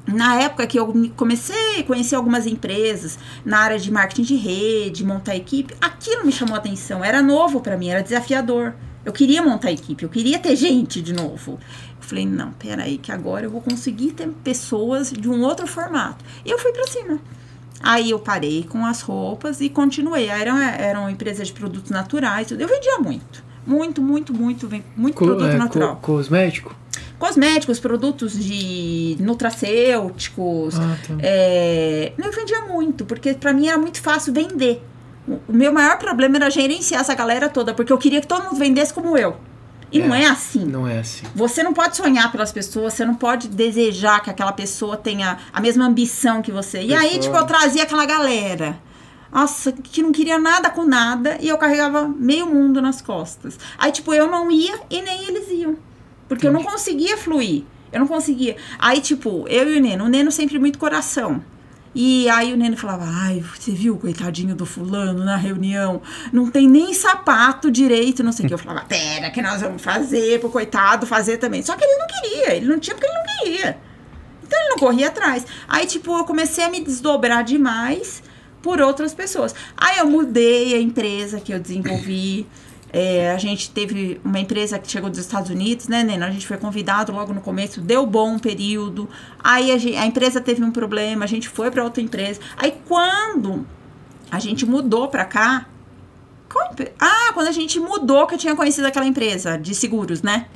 [0.08, 4.36] Na época que eu me- comecei a conhecer algumas empresas na área de marketing de
[4.36, 7.04] rede, montar equipe, aquilo me chamou a atenção.
[7.04, 8.74] Era novo pra mim, era desafiador.
[9.04, 11.54] Eu queria montar equipe, eu queria ter gente de novo.
[11.98, 16.24] Eu falei, não, peraí, que agora eu vou conseguir ter pessoas de um outro formato.
[16.46, 17.20] E eu fui pra cima.
[17.82, 20.30] Aí eu parei com as roupas e continuei.
[20.30, 22.50] Aí Era, era uma empresa de produtos naturais.
[22.52, 23.44] Eu vendia muito.
[23.66, 24.70] Muito, muito, muito.
[24.96, 25.96] Muito Co- produto é, natural.
[25.98, 26.74] co- cosmético?
[27.20, 30.76] Cosméticos, produtos de nutracêuticos.
[30.80, 31.14] Ah, tá.
[31.20, 34.84] É, eu vendia muito, porque pra mim era muito fácil vender.
[35.48, 38.56] O meu maior problema era gerenciar essa galera toda, porque eu queria que todo mundo
[38.56, 39.38] vendesse como eu.
[39.92, 40.24] E não É.
[40.24, 40.66] é assim.
[40.66, 41.26] Não é assim.
[41.34, 45.62] Você não pode sonhar pelas pessoas, você não pode desejar que aquela pessoa tenha a
[45.62, 46.82] mesma ambição que você.
[46.82, 48.78] E aí, Pessoa- tipo, eu trazia aquela galera.
[49.32, 53.58] Nossa, que não queria nada com nada e eu carregava meio mundo nas costas.
[53.78, 55.76] Aí, tipo, eu não ia e nem eles iam.
[56.28, 57.64] Porque eu não conseguia fluir.
[57.92, 58.58] Eu não conseguia.
[58.78, 60.06] Aí, tipo, eu e o Neno.
[60.06, 61.42] O Neno sempre muito coração.
[61.96, 66.02] E aí o Nene falava, ai, você viu o coitadinho do fulano na reunião?
[66.32, 68.54] Não tem nem sapato direito, não sei o que.
[68.54, 71.64] Eu falava, pera, que nós vamos fazer pro coitado fazer também.
[71.64, 73.80] Só que ele não queria, ele não tinha porque ele não queria.
[74.44, 75.44] Então ele não corria atrás.
[75.68, 78.22] Aí, tipo, eu comecei a me desdobrar demais
[78.62, 79.56] por outras pessoas.
[79.76, 82.46] Aí eu mudei a empresa que eu desenvolvi.
[82.92, 86.28] É, a gente teve uma empresa que chegou dos Estados Unidos, né, Nena?
[86.28, 89.10] A gente foi convidado logo no começo, deu bom um período.
[89.44, 92.40] Aí a, gente, a empresa teve um problema, a gente foi para outra empresa.
[92.58, 93.66] Aí quando
[94.32, 95.68] a gente mudou para cá.
[97.00, 100.48] Ah, quando a gente mudou, que eu tinha conhecido aquela empresa de seguros, né?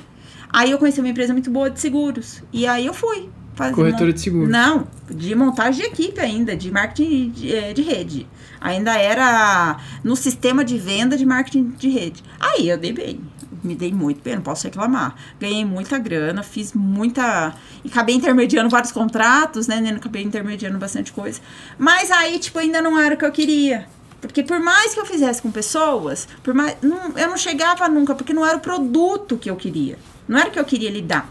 [0.50, 2.42] Aí eu conheci uma empresa muito boa de seguros.
[2.52, 3.30] E aí eu fui.
[3.74, 4.48] Corretora de seguros?
[4.48, 8.26] Não, de montagem de equipe ainda, de marketing de, eh, de, rede.
[8.60, 12.22] Ainda era no sistema de venda de marketing de rede.
[12.40, 13.20] Aí eu dei bem,
[13.62, 15.14] me dei muito bem, não posso reclamar.
[15.38, 17.54] Ganhei muita grana, fiz muita.
[17.84, 19.82] E acabei intermediando vários contratos, né?
[19.94, 21.40] Acabei intermediando bastante coisa.
[21.78, 23.86] Mas aí, tipo, ainda não era o que eu queria.
[24.20, 28.14] Porque por mais que eu fizesse com pessoas, por mais, não, eu não chegava nunca,
[28.14, 29.98] porque não era o produto que eu queria.
[30.28, 31.28] Não era o que eu queria lidar.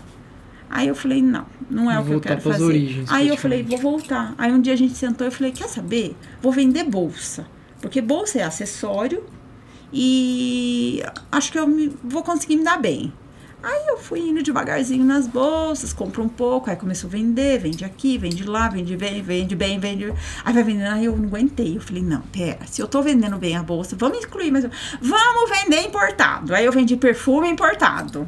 [0.73, 2.63] Aí eu falei, não, não é vou o que eu quero fazer.
[2.63, 4.33] Origens, Aí eu falei, vou voltar.
[4.37, 6.15] Aí um dia a gente sentou e falei, quer saber?
[6.41, 7.45] Vou vender bolsa.
[7.81, 9.21] Porque bolsa é acessório
[9.91, 13.11] e acho que eu me, vou conseguir me dar bem.
[13.61, 17.83] Aí eu fui indo devagarzinho nas bolsas, compro um pouco, aí começou a vender, vende
[17.83, 20.11] aqui, vende lá, vende bem, vende bem, vende.
[20.45, 21.75] Aí vai vendendo, aí eu não aguentei.
[21.75, 24.65] Eu falei, não, pera, se eu tô vendendo bem a bolsa, vamos incluir, mas
[25.01, 26.55] vamos vender importado.
[26.55, 28.25] Aí eu vendi perfume importado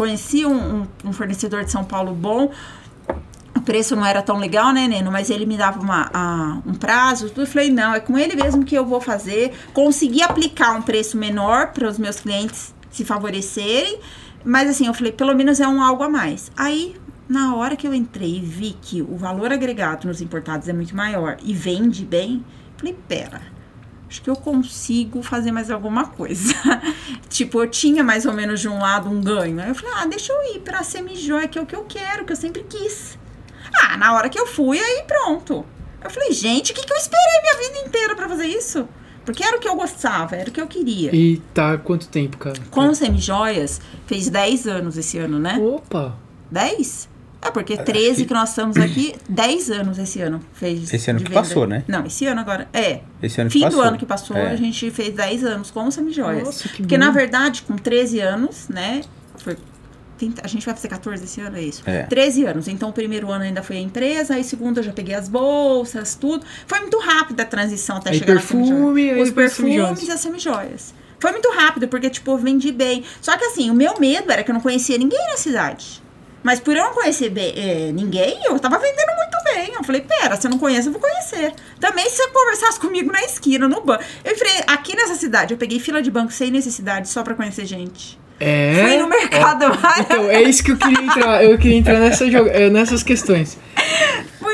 [0.00, 2.50] conheci um, um, um fornecedor de São Paulo bom,
[3.54, 5.12] o preço não era tão legal, né, Neno?
[5.12, 7.42] Mas ele me dava uma, a, um prazo, tudo.
[7.42, 9.52] Eu falei, não, é com ele mesmo que eu vou fazer.
[9.74, 14.00] Consegui aplicar um preço menor para os meus clientes se favorecerem.
[14.42, 16.50] Mas assim, eu falei, pelo menos é um algo a mais.
[16.56, 16.96] Aí,
[17.28, 20.96] na hora que eu entrei e vi que o valor agregado nos importados é muito
[20.96, 22.42] maior e vende bem,
[22.78, 23.42] falei, pera,
[24.10, 26.52] acho que eu consigo fazer mais alguma coisa.
[27.30, 29.60] tipo, eu tinha mais ou menos de um lado um ganho.
[29.60, 32.24] Aí eu falei, ah, deixa eu ir pra semi-joia, que é o que eu quero,
[32.24, 33.16] que eu sempre quis.
[33.82, 35.64] Ah, na hora que eu fui, aí pronto.
[36.02, 38.88] Eu falei, gente, o que, que eu esperei minha vida inteira para fazer isso?
[39.24, 41.14] Porque era o que eu gostava, era o que eu queria.
[41.14, 42.58] E tá quanto tempo, cara?
[42.68, 45.56] Com semi-joias, fez 10 anos esse ano, né?
[45.56, 46.16] Opa!
[46.50, 47.08] 10?
[47.42, 50.92] É, porque 13 que nós estamos aqui, 10 anos esse ano fez.
[50.92, 51.40] Esse ano que venda.
[51.40, 51.84] passou, né?
[51.88, 52.68] Não, esse ano agora.
[52.72, 53.00] É.
[53.22, 53.80] Esse ano Fim que passou.
[53.82, 54.50] do ano que passou, é.
[54.50, 56.44] a gente fez 10 anos com o Semijoias.
[56.44, 57.04] Nossa, que Porque, bom.
[57.04, 59.00] na verdade, com 13 anos, né?
[59.38, 59.56] Foi,
[60.42, 61.82] a gente vai fazer 14 esse ano, é isso?
[61.86, 62.02] É.
[62.02, 62.68] 13 anos.
[62.68, 66.14] Então, o primeiro ano ainda foi a empresa, aí segundo eu já peguei as bolsas,
[66.14, 66.44] tudo.
[66.66, 70.94] Foi muito rápida a transição até aí chegar perfume, na Os perfumes e as semijoias.
[71.18, 73.02] Foi muito rápido, porque, tipo, eu vendi bem.
[73.20, 76.02] Só que, assim, o meu medo era que eu não conhecia ninguém na cidade.
[76.42, 79.74] Mas por eu não conhecer bem, é, ninguém, eu tava vendendo muito bem.
[79.74, 81.52] Eu falei, pera, se eu não conheço, eu vou conhecer.
[81.78, 84.02] Também se você conversasse comigo na esquina, no banco.
[84.24, 87.66] Eu falei, aqui nessa cidade, eu peguei fila de banco sem necessidade, só pra conhecer
[87.66, 88.18] gente.
[88.40, 88.82] É.
[88.82, 89.64] Fui no mercado.
[89.66, 90.00] É.
[90.00, 91.44] Então, é isso que eu queria entrar.
[91.44, 92.24] Eu queria entrar nessa
[92.70, 93.58] nessas questões.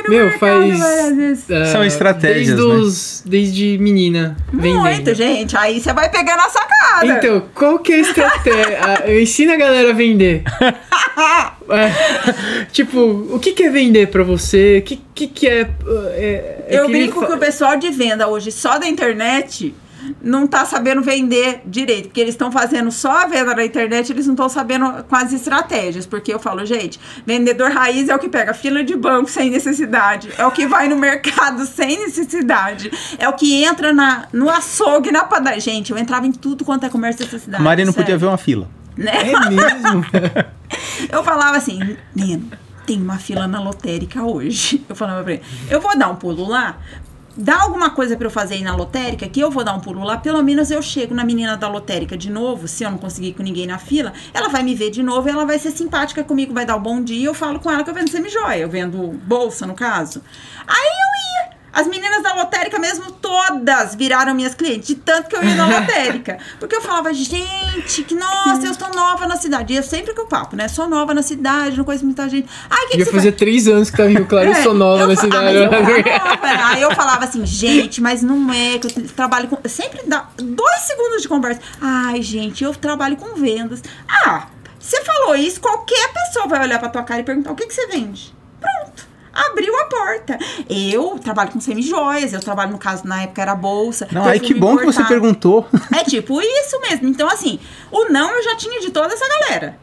[0.09, 1.45] Meu, mercado faz.
[1.45, 2.57] Uh, São estratégias.
[2.57, 2.75] Desde, né?
[2.75, 4.37] os, desde menina.
[4.53, 5.14] Muito, vendendo.
[5.14, 5.57] gente.
[5.57, 7.07] Aí você vai pegar na sacada.
[7.07, 9.05] Então, qual que é a estratégia?
[9.07, 10.42] eu ensino a galera a vender.
[11.71, 14.79] é, tipo, o que, que é vender pra você?
[14.79, 16.81] O que, que, que é, é, é.
[16.81, 19.75] Eu brinco que o pessoal de venda hoje só da internet
[20.23, 24.27] não tá sabendo vender direito, porque eles estão fazendo só a venda na internet, eles
[24.27, 28.29] não estão sabendo com as estratégias, porque eu falo, gente, vendedor raiz é o que
[28.29, 33.29] pega fila de banco sem necessidade, é o que vai no mercado sem necessidade, é
[33.29, 35.61] o que entra na, no açougue, na padaria.
[35.61, 37.62] Gente, eu entrava em tudo quanto é comércio de necessidade.
[37.62, 38.69] A Maria não podia ver uma fila.
[38.97, 39.12] Né?
[39.33, 40.05] É mesmo?
[41.11, 42.51] eu falava assim, Nino,
[42.87, 44.85] tem uma fila na lotérica hoje.
[44.88, 46.79] Eu falava pra ele, eu vou dar um pulo lá,
[47.37, 50.03] dá alguma coisa para eu fazer aí na lotérica, que eu vou dar um pulo
[50.03, 53.35] lá, pelo menos eu chego na menina da lotérica de novo, se eu não conseguir
[53.35, 56.55] com ninguém na fila, ela vai me ver de novo, ela vai ser simpática comigo,
[56.55, 58.68] vai dar o um bom dia, eu falo com ela que eu vendo semi-joia, eu
[58.68, 60.22] vendo bolsa, no caso.
[60.66, 65.36] Aí eu ia, as meninas da lotérica mesmo, todas viraram minhas clientes, de tanto que
[65.36, 66.38] eu ia na lotérica.
[66.58, 69.74] Porque eu falava, gente, que nossa, eu estou nova na cidade.
[69.74, 70.68] E é sempre que o papo, né?
[70.68, 72.48] Sou nova na cidade, não conheço muita gente.
[72.70, 73.36] Ai, que, que você fazer faz?
[73.36, 75.58] três anos que tá Rio Claro é, e sou nova na cidade.
[75.58, 79.58] Ah, eu Aí eu falava assim, gente, mas não é que eu trabalho com.
[79.68, 81.60] Sempre dá dois segundos de conversa.
[81.78, 83.82] Ai, gente, eu trabalho com vendas.
[84.08, 84.46] Ah,
[84.78, 87.74] você falou isso, qualquer pessoa vai olhar pra tua cara e perguntar o que, que
[87.74, 88.34] você vende.
[88.58, 90.38] Pronto abriu a porta.
[90.68, 94.09] Eu trabalho com semi-joias, eu trabalho, no caso, na época era bolsa.
[94.11, 95.66] Não, aí que bom que você perguntou.
[95.96, 97.09] É tipo isso mesmo.
[97.09, 97.59] Então, assim,
[97.90, 99.79] o não eu já tinha de toda essa galera.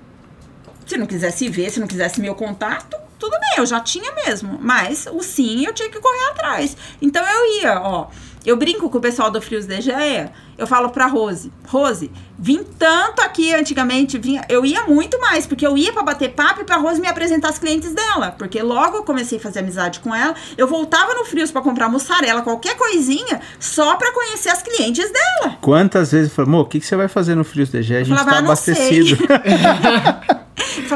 [0.85, 4.59] Se não quisesse ver, se não quisesse meu contato, tudo bem, eu já tinha mesmo.
[4.61, 6.75] Mas o sim eu tinha que correr atrás.
[7.01, 8.07] Então eu ia, ó.
[8.45, 10.33] Eu brinco com o pessoal do Frios de Geia.
[10.57, 15.65] Eu falo pra Rose, Rose, vim tanto aqui antigamente, vinha, eu ia muito mais, porque
[15.65, 18.35] eu ia para bater papo e pra Rose me apresentar as clientes dela.
[18.37, 21.87] Porque logo eu comecei a fazer amizade com ela, eu voltava no Frios para comprar
[21.87, 25.57] mussarela, qualquer coisinha, só para conhecer as clientes dela.
[25.61, 28.01] Quantas vezes eu falei, amor, o que, que você vai fazer no Frios de Geia?
[28.01, 29.17] A gente falava, tá "Ah, abastecido.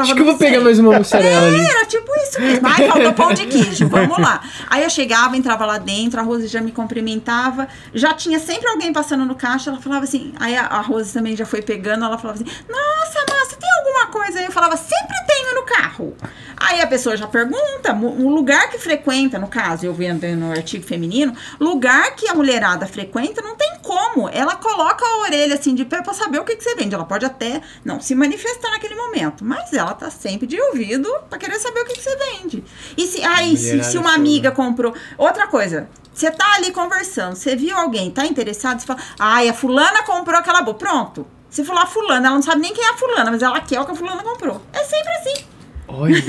[0.01, 1.60] Acho que eu vou pegar mais uma mussarela ali.
[1.60, 2.67] É, era tipo isso mesmo.
[2.67, 4.41] Ai, faltou pão de queijo, vamos lá.
[4.69, 7.67] Aí eu chegava, entrava lá dentro, a Rose já me cumprimentava.
[7.93, 10.33] Já tinha sempre alguém passando no caixa, ela falava assim.
[10.39, 13.69] Aí a, a Rose também já foi pegando, ela falava assim: Nossa, Márcia, tem
[14.08, 14.46] alguma coisa aí?
[14.46, 16.15] Eu falava: Sempre tenho no carro.
[16.56, 20.84] Aí a pessoa já pergunta, o lugar que frequenta, no caso, eu vendo no artigo
[20.84, 24.28] feminino, lugar que a mulherada frequenta, não tem como.
[24.28, 26.96] Ela coloca a orelha assim de pé pra saber o que, que você vende.
[26.96, 31.38] Ela pode até não se manifestar naquele momento, mas ela tá sempre de ouvido pra
[31.38, 32.63] querer saber o que, que você vende.
[32.98, 34.96] E se, aí, se, se uma amiga comprou.
[35.17, 35.88] Outra coisa.
[36.12, 40.39] Você tá ali conversando, você viu alguém, tá interessado, você fala, ai, a fulana comprou
[40.39, 40.76] aquela boa.
[40.76, 41.37] Pronto.
[41.58, 43.86] Se falar fulana, ela não sabe nem quem é a fulana, mas ela quer o
[43.86, 44.62] que a fulana comprou.
[44.72, 45.43] É sempre assim.
[45.88, 46.28] Olha só.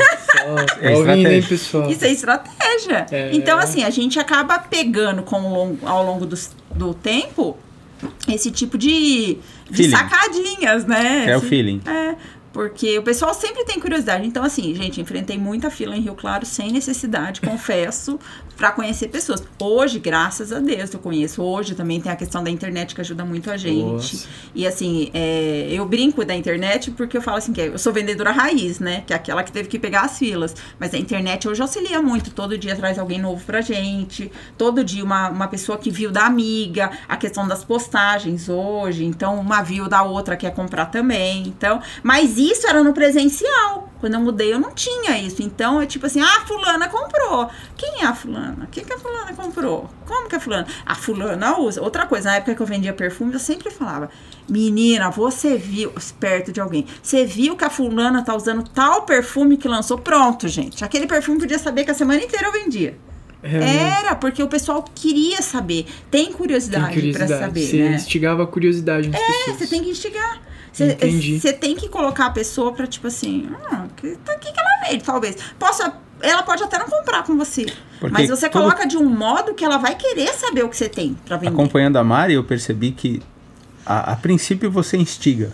[0.81, 1.91] É ouvindo, hein, pessoal?
[1.91, 3.05] Isso é estratégia.
[3.11, 3.31] É.
[3.35, 6.35] Então, assim, a gente acaba pegando com o longo- ao longo do,
[6.75, 7.59] do tempo
[8.27, 9.37] esse tipo de,
[9.71, 11.27] de sacadinhas, né?
[11.29, 11.83] É o Esse- feeling.
[11.85, 12.15] É,
[12.51, 14.27] porque o pessoal sempre tem curiosidade.
[14.27, 18.19] Então, assim, gente, enfrentei muita fila em Rio Claro sem necessidade, confesso,
[18.59, 19.43] para conhecer pessoas.
[19.59, 21.41] Hoje, graças a Deus, eu conheço.
[21.41, 24.17] Hoje também tem a questão da internet que ajuda muito a gente.
[24.17, 24.29] Nossa.
[24.53, 28.33] E assim, é, eu brinco da internet porque eu falo assim, que eu sou vendedora
[28.33, 29.05] raiz, né?
[29.07, 30.57] Que é aquela que teve que pegar as filas.
[30.77, 32.33] Mas a internet hoje auxilia muito.
[32.33, 34.31] Todo dia traz alguém novo pra gente.
[34.59, 36.91] Todo dia uma, uma pessoa que viu da amiga.
[37.09, 39.05] A questão das postagens hoje.
[39.05, 41.47] Então, uma viu da outra quer comprar também.
[41.47, 43.88] Então, mas isso era no presencial.
[44.01, 45.43] Quando eu mudei, eu não tinha isso.
[45.43, 47.51] Então, é tipo assim, ah, a fulana comprou.
[47.77, 48.65] Quem é a fulana?
[48.65, 49.89] O que, que a fulana comprou?
[50.07, 50.67] Como que a fulana?
[50.87, 51.83] A fulana usa.
[51.83, 54.11] Outra coisa, na época que eu vendia perfume, eu sempre falava,
[54.49, 59.57] menina, você viu, perto de alguém, você viu que a fulana tá usando tal perfume
[59.57, 59.99] que lançou?
[59.99, 60.85] Pronto, gente.
[60.85, 62.97] Aquele perfume podia saber que a semana inteira eu vendia.
[63.43, 63.57] É,
[64.01, 65.87] Era, porque o pessoal queria saber.
[66.11, 67.41] Tem tem curiosidade, pra curiosidade.
[67.41, 67.95] saber, Você né?
[67.95, 69.57] instigava a curiosidade nas É, pessoas.
[69.59, 70.43] você tem que instigar.
[70.73, 70.97] Você,
[71.41, 74.61] você tem que colocar a pessoa pra, tipo assim, ah, o que, tá- que, que
[74.61, 75.37] ela vende, talvez.
[75.59, 77.67] Possa, ela pode até não comprar com você.
[77.99, 80.77] Porque mas você tudo- coloca de um modo que ela vai querer saber o que
[80.77, 81.53] você tem pra vender.
[81.53, 83.21] Acompanhando a Mari, eu percebi que
[83.85, 85.53] a, a princípio você instiga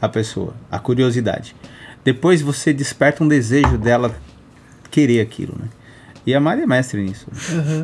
[0.00, 1.54] a pessoa, a curiosidade.
[2.02, 4.16] Depois você desperta um desejo dela
[4.90, 5.68] querer aquilo, né?
[6.26, 7.26] E a Mari é mestre nisso.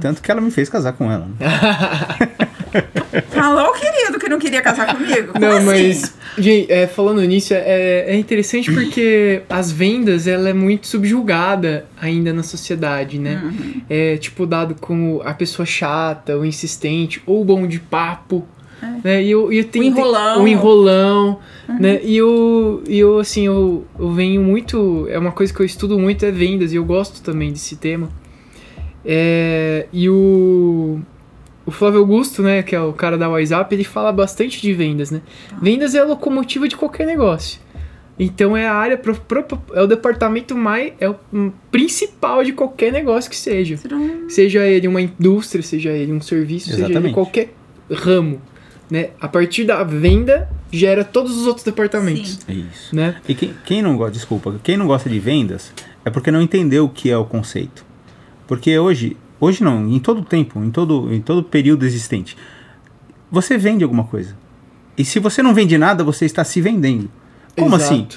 [0.00, 1.29] Tanto que ela me fez casar com ela.
[3.31, 5.33] Falou, querido, que não queria casar comigo?
[5.33, 5.66] Como Não, assim?
[5.66, 11.87] mas, gente, é, falando nisso, é, é interessante porque as vendas, ela é muito subjugada
[12.00, 13.40] ainda na sociedade, né?
[13.42, 13.83] Uhum.
[13.90, 18.46] É, tipo, dado como a pessoa chata, o insistente, ou o bom de papo,
[19.05, 19.22] né?
[19.22, 19.88] E eu, e eu tenho, É.
[19.88, 20.37] O enrolão.
[20.38, 20.44] Uhum.
[20.44, 21.38] O enrolão,
[21.81, 22.00] né?
[22.03, 25.07] E eu, e eu, assim, eu, eu venho muito...
[25.11, 28.09] É uma coisa que eu estudo muito, é vendas, e eu gosto também desse tema.
[29.04, 31.00] É, e o...
[31.66, 35.10] O Flávio Augusto, né, que é o cara da WhatsApp, ele fala bastante de vendas,
[35.12, 35.20] né?
[35.62, 37.60] Vendas é a locomotiva de qualquer negócio.
[38.18, 41.14] Então é a área, pro- pro- é o departamento mais, é o
[41.70, 43.78] principal de qualquer negócio que seja.
[44.28, 47.14] Seja ele uma indústria, seja ele um serviço, seja ele Exatamente.
[47.14, 47.52] qualquer
[47.90, 48.40] ramo,
[48.90, 49.10] né?
[49.20, 52.38] A partir da venda gera todos os outros departamentos, Sim.
[52.48, 52.96] É isso.
[52.96, 53.16] né?
[53.28, 55.72] E quem, quem não gosta, desculpa, quem não gosta de vendas
[56.04, 57.84] é porque não entendeu o que é o conceito.
[58.50, 62.36] Porque hoje, hoje não, em todo tempo, em todo, em todo período existente,
[63.30, 64.36] você vende alguma coisa.
[64.98, 67.08] E se você não vende nada, você está se vendendo.
[67.56, 67.84] Como Exato.
[67.94, 68.08] assim?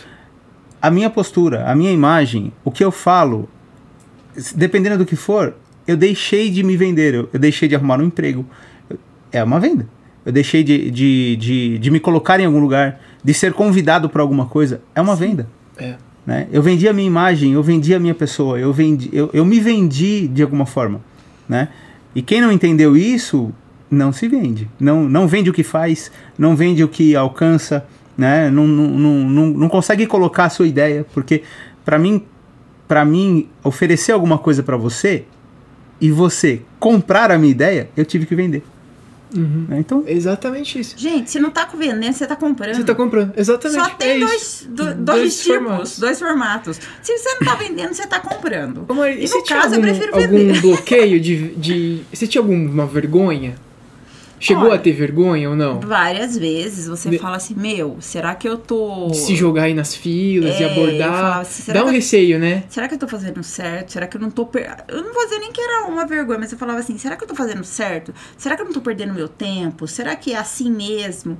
[0.81, 3.47] A minha postura, a minha imagem, o que eu falo,
[4.55, 5.53] dependendo do que for,
[5.87, 8.43] eu deixei de me vender, eu, eu deixei de arrumar um emprego.
[8.89, 8.97] Eu-
[9.31, 9.87] É uma venda.
[10.25, 14.23] Eu deixei de, de, de, de me colocar em algum lugar, de ser convidado para
[14.23, 14.81] alguma coisa.
[14.95, 15.47] É uma venda.
[15.77, 15.95] É.
[16.25, 16.47] Né?
[16.51, 19.59] Eu vendi a minha imagem, eu vendi a minha pessoa, eu, vendi, eu, eu me
[19.59, 21.01] vendi de alguma forma.
[21.47, 21.69] Né?
[22.15, 23.51] E quem não entendeu isso,
[23.91, 24.69] não se vende.
[24.79, 27.85] Não, não vende o que faz, não vende o que alcança,
[28.17, 28.49] né?
[28.49, 31.05] não, não, não, não, consegue colocar a sua ideia.
[31.13, 31.43] Porque,
[31.83, 32.23] para mim,
[32.87, 35.25] para mim, oferecer alguma coisa para você
[35.99, 38.63] e você comprar a minha ideia, eu tive que vender.
[39.35, 39.65] Uhum.
[39.67, 39.79] né?
[39.79, 40.95] Então, Exatamente isso.
[40.97, 42.75] Gente, você não tá vendendo, você tá comprando.
[42.75, 43.79] Você tá comprando, exatamente.
[43.83, 45.99] Só tem é dois, do- dois, Dois tipos, formatos.
[45.99, 46.79] dois formatos.
[47.01, 48.85] Se você não tá vendendo, você tá comprando.
[48.93, 50.61] Mari, E e no caso, eu algum, prefiro algum vender.
[50.61, 52.01] bloqueio de, de.
[52.13, 53.55] Você tinha alguma vergonha?
[54.45, 55.79] Chegou Olha, a ter vergonha ou não?
[55.79, 59.07] Várias vezes você De- fala assim, meu, será que eu tô.
[59.07, 61.11] De se jogar aí nas filas e É, eu abordar.
[61.11, 62.63] falava assim, Dá um eu- receio, né?
[62.69, 63.91] Será que eu tô fazendo certo?
[63.93, 64.45] Será que eu não tô.
[64.45, 64.69] Per...
[64.89, 67.23] Eu não vou dizer nem que era uma vergonha, mas eu falava assim: será que
[67.23, 68.13] eu tô fazendo certo?
[68.37, 69.87] Será que eu não tô perdendo meu tempo?
[69.87, 71.39] Será que é assim mesmo?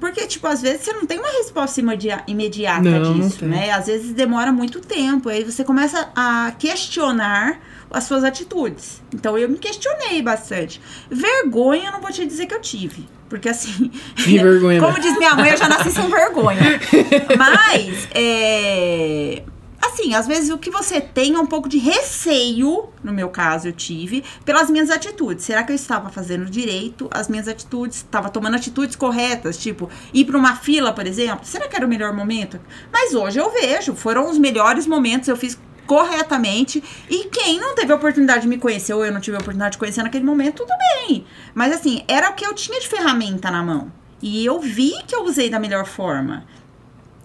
[0.00, 3.48] Porque, tipo, às vezes você não tem uma resposta imedia- imediata Não, não disso, tem.
[3.48, 3.70] né?
[3.70, 5.28] Às vezes demora muito tempo.
[5.28, 7.60] Aí você começa a questionar
[7.90, 9.02] as suas atitudes.
[9.14, 10.80] Então eu me questionei bastante.
[11.10, 13.08] Vergonha, eu não vou te dizer que eu tive.
[13.28, 13.90] Porque assim.
[14.24, 15.00] Tem vergonha, Como né?
[15.00, 16.60] diz minha mãe, eu já nasci sem vergonha.
[17.36, 19.42] Mas, é.
[19.80, 23.68] Assim, às vezes o que você tem é um pouco de receio, no meu caso
[23.68, 25.44] eu tive, pelas minhas atitudes.
[25.44, 27.98] Será que eu estava fazendo direito as minhas atitudes?
[27.98, 31.44] Estava tomando atitudes corretas, tipo, ir para uma fila, por exemplo?
[31.44, 32.60] Será que era o melhor momento?
[32.92, 36.82] Mas hoje eu vejo, foram os melhores momentos, eu fiz corretamente.
[37.08, 39.72] E quem não teve a oportunidade de me conhecer, ou eu não tive a oportunidade
[39.72, 41.24] de conhecer naquele momento, tudo bem.
[41.54, 43.92] Mas assim, era o que eu tinha de ferramenta na mão.
[44.20, 46.44] E eu vi que eu usei da melhor forma.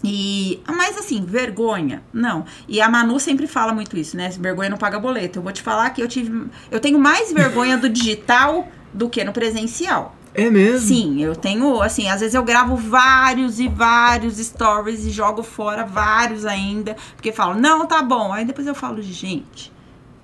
[0.04, 2.46] E, mas assim, vergonha, não.
[2.68, 4.30] E a Manu sempre fala muito isso, né?
[4.30, 5.40] Vergonha não paga boleto.
[5.40, 6.50] Eu vou te falar que eu tive.
[6.70, 10.16] Eu tenho mais vergonha do digital do que no presencial.
[10.34, 10.88] É mesmo?
[10.88, 15.84] Sim, eu tenho, assim, às vezes eu gravo vários e vários stories e jogo fora
[15.86, 18.32] vários ainda, porque falo, não, tá bom.
[18.32, 19.72] Aí depois eu falo, gente,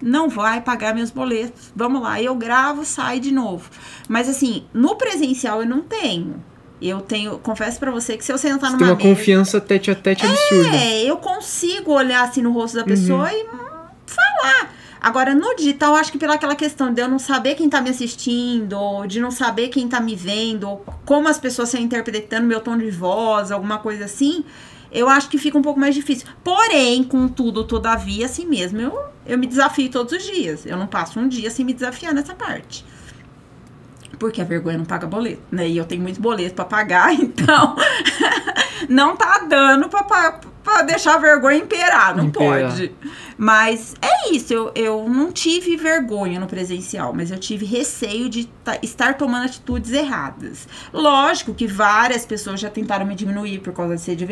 [0.01, 1.71] não vai pagar meus boletos.
[1.75, 3.69] Vamos lá, eu gravo, sai de novo.
[4.07, 6.41] Mas assim, no presencial eu não tenho.
[6.81, 9.59] Eu tenho, confesso pra você que se eu sentar Você numa tem uma mesa, confiança
[9.59, 10.75] tete a tete absurda.
[10.77, 13.47] é, eu consigo olhar assim no rosto da pessoa e hum,
[14.05, 14.75] falar.
[15.07, 17.79] Agora, no digital, eu acho que pela aquela questão de eu não saber quem tá
[17.79, 21.81] me assistindo, ou de não saber quem tá me vendo, ou como as pessoas estão
[21.81, 24.43] interpretando meu tom de voz, alguma coisa assim,
[24.91, 26.27] eu acho que fica um pouco mais difícil.
[26.43, 30.65] Porém, contudo, todavia, assim mesmo, eu, eu me desafio todos os dias.
[30.65, 32.83] Eu não passo um dia sem me desafiar nessa parte.
[34.19, 35.69] Porque a vergonha não paga boleto, né?
[35.69, 37.77] E eu tenho muito boleto pra pagar, então
[38.89, 42.71] não tá dando pra deixar a vergonha imperar, não Imperar.
[42.71, 42.91] pode.
[43.38, 48.45] Mas é isso, eu, eu não tive vergonha no presencial, mas eu tive receio de
[48.63, 50.67] ta- estar tomando atitudes erradas.
[50.91, 54.25] Lógico que várias pessoas já tentaram me diminuir por causa de ser de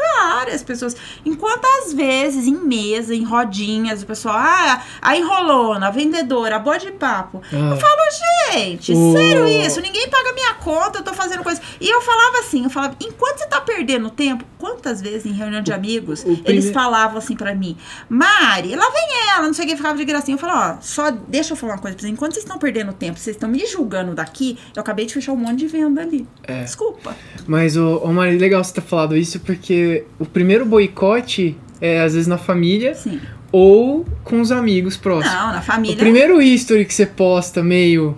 [0.00, 0.10] vendas.
[0.30, 0.96] Várias pessoas.
[1.24, 6.58] Enquanto às vezes, em mesa, em rodinhas, o pessoal, ah, a enrolona, a vendedora, a
[6.58, 7.42] boa de papo.
[7.52, 7.56] Ah.
[7.56, 9.80] Eu falo, gente, O- sério isso?
[9.80, 11.60] Ninguém paga minha conta, eu tô fazendo coisa.
[11.80, 15.62] E eu falava assim, eu falava, enquanto você tá perdendo tempo, quantas vezes em reunião
[15.62, 17.76] de amigos, o eles prime- falavam assim pra mim,
[18.08, 20.34] Mari, lá vem ela, não sei o que, ficava de gracinha.
[20.34, 22.92] Eu falava, ó, só deixa eu falar uma coisa pra vocês, enquanto vocês estão perdendo
[22.92, 26.26] tempo, vocês estão me julgando daqui, eu acabei de fechar um monte de venda ali.
[26.44, 26.62] É.
[26.64, 27.16] Desculpa.
[27.46, 32.12] Mas, ô, ô Mari, legal você ter falado isso, porque o primeiro boicote é às
[32.14, 33.18] vezes na família Sim.
[33.52, 35.34] ou com os amigos próximos.
[35.34, 35.96] Não, na O família.
[35.96, 38.16] primeiro history que você posta meio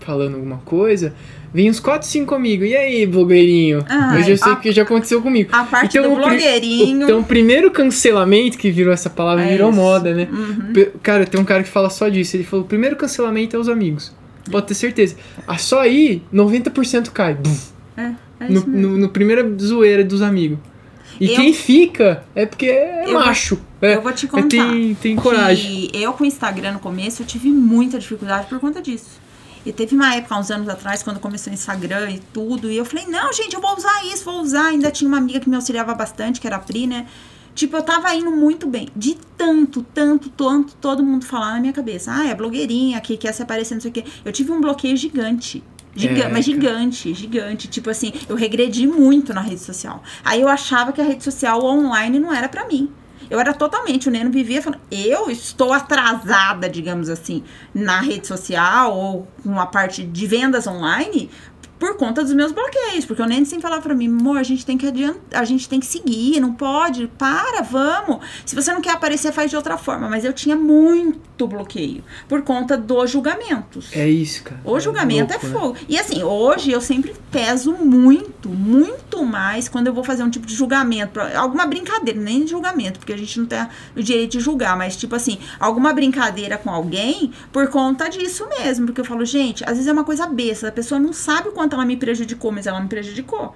[0.00, 1.14] falando alguma coisa,
[1.52, 2.66] vem uns 4, 5 amigos.
[2.68, 3.84] E aí, blogueirinho?
[3.88, 5.50] Ai, eu já sei a- que já aconteceu comigo.
[5.52, 7.02] A parte Então, do o blogueirinho.
[7.04, 9.78] Então, o primeiro cancelamento que virou essa palavra É virou isso.
[9.78, 10.26] moda, né?
[10.32, 10.72] Uhum.
[11.02, 12.36] Cara, tem um cara que fala só disso.
[12.36, 14.12] Ele falou: o primeiro cancelamento é os amigos.
[14.50, 15.14] Pode ter certeza.
[15.46, 17.36] Ah, só aí, 90% cai.
[17.96, 18.02] É,
[18.40, 20.58] é no, no, no primeira zoeira dos amigos.
[21.20, 23.60] E Eu- quem fica é porque é Eu macho.
[23.82, 24.48] É, eu vou te é, contar.
[24.48, 25.90] tem, tem coragem.
[25.92, 29.20] Eu com o Instagram no começo, eu tive muita dificuldade por conta disso.
[29.66, 32.84] E teve uma época, uns anos atrás, quando começou o Instagram e tudo, e eu
[32.84, 34.66] falei, não, gente, eu vou usar isso, vou usar.
[34.68, 37.06] Ainda tinha uma amiga que me auxiliava bastante, que era a Pri, né?
[37.54, 38.88] Tipo, eu tava indo muito bem.
[38.94, 42.12] De tanto, tanto, tanto, todo mundo falar na minha cabeça.
[42.14, 44.04] Ah, é blogueirinha que quer se aparecer, não sei o quê.
[44.24, 45.62] Eu tive um bloqueio gigante.
[45.98, 47.68] Giga É, mas gigante, gigante.
[47.68, 50.02] Tipo assim, eu regredi muito na rede social.
[50.24, 52.90] Aí eu achava que a rede social online não era pra mim.
[53.30, 57.42] Eu era totalmente, o Neno vivia falando, eu estou atrasada, digamos assim,
[57.74, 61.30] na rede social ou com a parte de vendas online
[61.78, 63.04] por conta dos meus bloqueios.
[63.04, 65.68] Porque o Neno sempre falava pra mim, amor, a gente tem que adiantar, a gente
[65.68, 68.18] tem que seguir, não pode, para, vamos.
[68.44, 70.08] Se você não quer aparecer, faz de outra forma.
[70.08, 73.90] Mas eu tinha muito bloqueio por conta dos julgamentos.
[73.92, 74.60] É isso, cara.
[74.64, 75.58] O julgamento louco, é né?
[75.58, 75.76] fogo.
[75.88, 80.46] E assim, hoje eu sempre peso muito, muito mais quando eu vou fazer um tipo
[80.46, 81.20] de julgamento.
[81.20, 83.66] Alguma brincadeira, nem julgamento, porque a gente não tem
[83.96, 88.86] o direito de julgar, mas tipo assim, alguma brincadeira com alguém por conta disso mesmo.
[88.86, 91.52] Porque eu falo, gente, às vezes é uma coisa besta, a pessoa não sabe o
[91.52, 93.54] quanto ela me prejudicou, mas ela me prejudicou.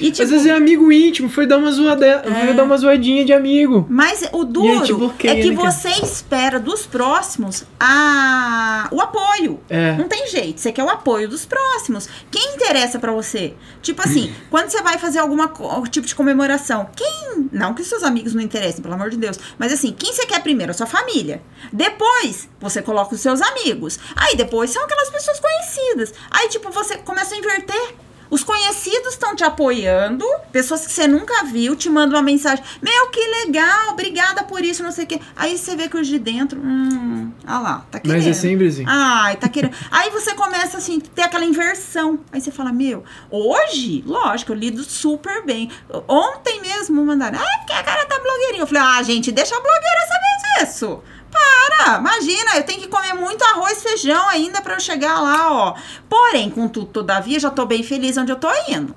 [0.00, 2.52] E, tipo, Às vezes é amigo íntimo, foi dar uma zoada, É.
[2.52, 3.86] dar uma zoadinha de amigo.
[3.88, 5.70] Mas o aí duro bloqueia, é que né, cara?
[5.70, 8.88] você espera dos próximos a...
[8.90, 9.60] o apoio.
[9.68, 9.92] É.
[9.96, 12.08] Não tem jeito, você quer o apoio dos próximos.
[12.30, 13.54] Quem interessa pra você?
[13.82, 15.52] Tipo assim, quando você vai fazer alguma
[15.90, 17.48] tipo de comemoração, quem.
[17.52, 19.38] Não que os seus amigos não interessem, pelo amor de Deus.
[19.58, 20.70] Mas assim, quem você quer primeiro?
[20.70, 21.42] A sua família.
[21.72, 23.98] Depois, você coloca os seus amigos.
[24.16, 26.12] Aí depois são aquelas pessoas conhecidas.
[26.30, 27.94] Aí, tipo, você começa a inverter.
[28.30, 33.08] Os conhecidos estão te apoiando, pessoas que você nunca viu te mandam uma mensagem: Meu,
[33.08, 35.20] que legal, obrigada por isso, não sei o quê.
[35.36, 38.16] Aí você vê que os de dentro, hum, ah lá, tá querendo.
[38.16, 38.84] Mas é sempre assim.
[38.86, 39.74] Ai, tá querendo.
[39.90, 42.20] Aí você começa assim, ter aquela inversão.
[42.32, 45.70] Aí você fala: Meu, hoje, lógico, eu lido super bem.
[46.08, 48.62] Ontem mesmo mandaram: Ah, porque a cara tá blogueirinha.
[48.62, 51.02] Eu falei: Ah, gente, deixa a blogueira saber disso.
[51.34, 51.98] Para!
[51.98, 55.74] Imagina, eu tenho que comer muito arroz e feijão ainda para eu chegar lá, ó.
[56.08, 58.94] Porém, contudo, todavia, já tô bem feliz onde eu tô indo.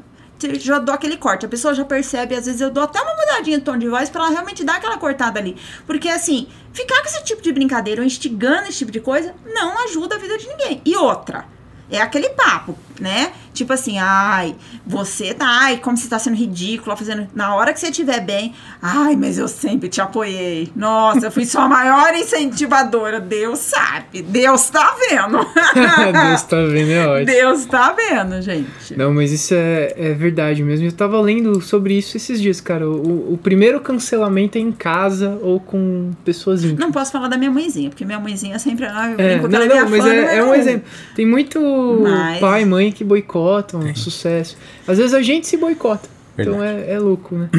[0.59, 1.47] Já dou aquele corte.
[1.47, 4.09] A pessoa já percebe, às vezes eu dou até uma mudadinha de tom de voz
[4.09, 5.57] pra ela realmente dar aquela cortada ali.
[5.87, 9.83] Porque, assim, ficar com esse tipo de brincadeira ou instigando esse tipo de coisa não
[9.85, 10.81] ajuda a vida de ninguém.
[10.85, 11.45] E outra,
[11.89, 13.31] é aquele papo, né?
[13.53, 17.27] Tipo assim, ai, você tá, ai, como você tá sendo ridícula, fazendo.
[17.33, 20.71] Na hora que você estiver bem, ai, mas eu sempre te apoiei.
[20.75, 23.19] Nossa, eu fui sua maior incentivadora.
[23.19, 24.21] Deus sabe.
[24.21, 25.37] Deus tá vendo.
[26.27, 27.25] Deus tá vendo, é ótimo.
[27.25, 28.95] Deus tá vendo, gente.
[28.95, 30.85] Não, mas isso é, é verdade mesmo.
[30.85, 32.87] Eu tava lendo sobre isso esses dias, cara.
[32.87, 36.79] O, o primeiro cancelamento é em casa ou com pessoas íntimas.
[36.79, 38.85] Não posso falar da minha mãezinha, porque minha mãezinha sempre.
[38.85, 40.89] Ah, eu É, não, é não, mas é, é número um exemplo.
[41.15, 41.59] Tem muito
[42.03, 44.57] Mas- pai e mãe que boicotam sucesso.
[44.87, 46.09] Às vezes a gente se boicota.
[46.37, 47.49] Então é, é louco, né?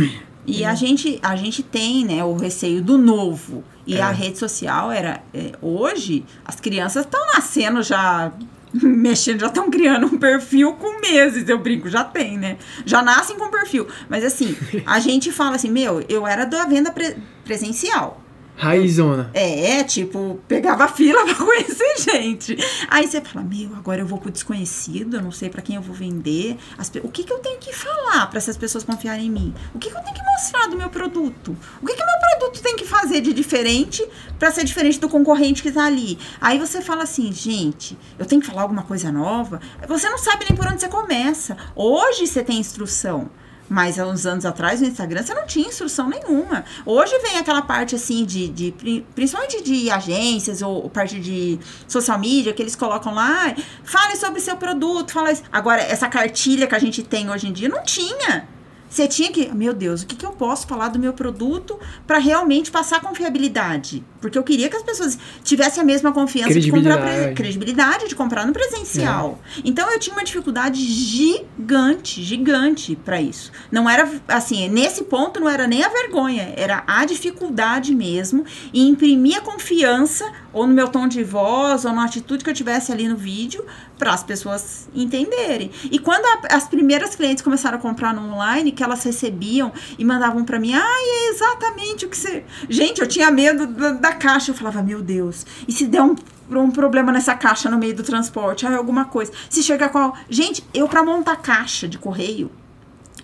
[0.46, 3.62] E a gente, a gente tem, né, o receio do novo.
[3.86, 4.00] E É.
[4.02, 5.22] a rede social era.
[5.34, 8.32] é, hoje, as crianças estão nascendo já.
[8.72, 12.58] Mexendo, já estão criando um perfil com meses, eu brinco, já tem, né?
[12.84, 13.86] Já nascem com perfil.
[14.10, 14.54] Mas assim,
[14.86, 18.22] a gente fala assim, meu, eu era da venda pre- presencial.
[18.58, 19.30] Raizona.
[19.34, 22.56] É, tipo, pegava fila pra conhecer gente.
[22.88, 25.82] Aí você fala, meu, agora eu vou pro desconhecido, eu não sei pra quem eu
[25.82, 26.56] vou vender.
[26.76, 29.54] As o que, que eu tenho que falar pra essas pessoas confiarem em mim?
[29.72, 31.56] O que, que eu tenho que mostrar do meu produto?
[31.80, 34.04] O que, que meu produto tem que fazer de diferente
[34.40, 36.18] pra ser diferente do concorrente que tá ali?
[36.40, 39.60] Aí você fala assim, gente, eu tenho que falar alguma coisa nova.
[39.86, 41.56] Você não sabe nem por onde você começa.
[41.76, 43.30] Hoje você tem instrução.
[43.68, 46.64] Mas há uns anos atrás no Instagram você não tinha instrução nenhuma.
[46.86, 52.18] Hoje vem aquela parte assim de, de pri- principalmente de agências ou parte de social
[52.18, 56.66] media que eles colocam lá, "Ai, fale sobre seu produto, fala isso." Agora essa cartilha
[56.66, 58.48] que a gente tem hoje em dia não tinha.
[58.90, 62.18] Você tinha que, meu Deus, o que, que eu posso falar do meu produto para
[62.18, 64.02] realmente passar confiabilidade?
[64.20, 68.08] Porque eu queria que as pessoas tivessem a mesma confiança de comprar pre- Credibilidade.
[68.08, 69.38] de comprar no presencial.
[69.64, 73.52] Então eu tinha uma dificuldade gigante, gigante para isso.
[73.70, 78.88] Não era assim, nesse ponto não era nem a vergonha, era a dificuldade mesmo em
[78.88, 82.90] imprimir a confiança ou no meu tom de voz ou na atitude que eu tivesse
[82.90, 83.64] ali no vídeo
[83.98, 85.70] para as pessoas entenderem.
[85.90, 90.04] E quando a- as primeiras clientes começaram a comprar no online, que elas recebiam e
[90.04, 92.44] mandavam para mim, ai, é exatamente o que você.
[92.70, 94.52] Gente, eu tinha medo da, da caixa.
[94.52, 96.14] Eu falava, meu Deus, e se der um
[96.50, 99.30] um problema nessa caixa no meio do transporte, ai, alguma coisa.
[99.50, 99.98] Se chegar com.
[99.98, 102.50] a- Gente, eu para montar caixa de correio,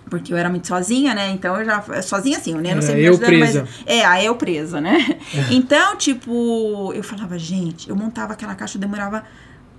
[0.07, 1.31] porque eu era muito sozinha, né?
[1.31, 1.81] Então eu já.
[2.03, 2.73] Sozinha assim, né?
[2.75, 3.51] Não É, sei me eu ajudando, mas.
[3.51, 3.67] presa.
[3.87, 5.17] É, a eu presa, né?
[5.49, 9.23] Então, tipo, eu falava, gente, eu montava aquela caixa, eu demorava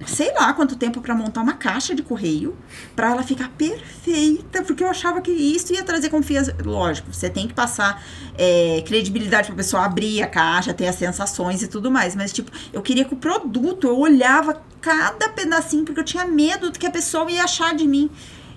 [0.05, 2.57] sei lá quanto tempo pra montar uma caixa de correio
[2.95, 6.55] pra ela ficar perfeita, porque eu achava que isso ia trazer confiança.
[6.63, 8.05] Lógico, você tem que passar
[8.37, 12.51] é, credibilidade pra pessoa abrir a caixa, ter as sensações e tudo mais, mas tipo,
[12.73, 16.87] eu queria que o produto, eu olhava cada pedacinho porque eu tinha medo do que
[16.87, 18.11] a pessoa ia achar de mim.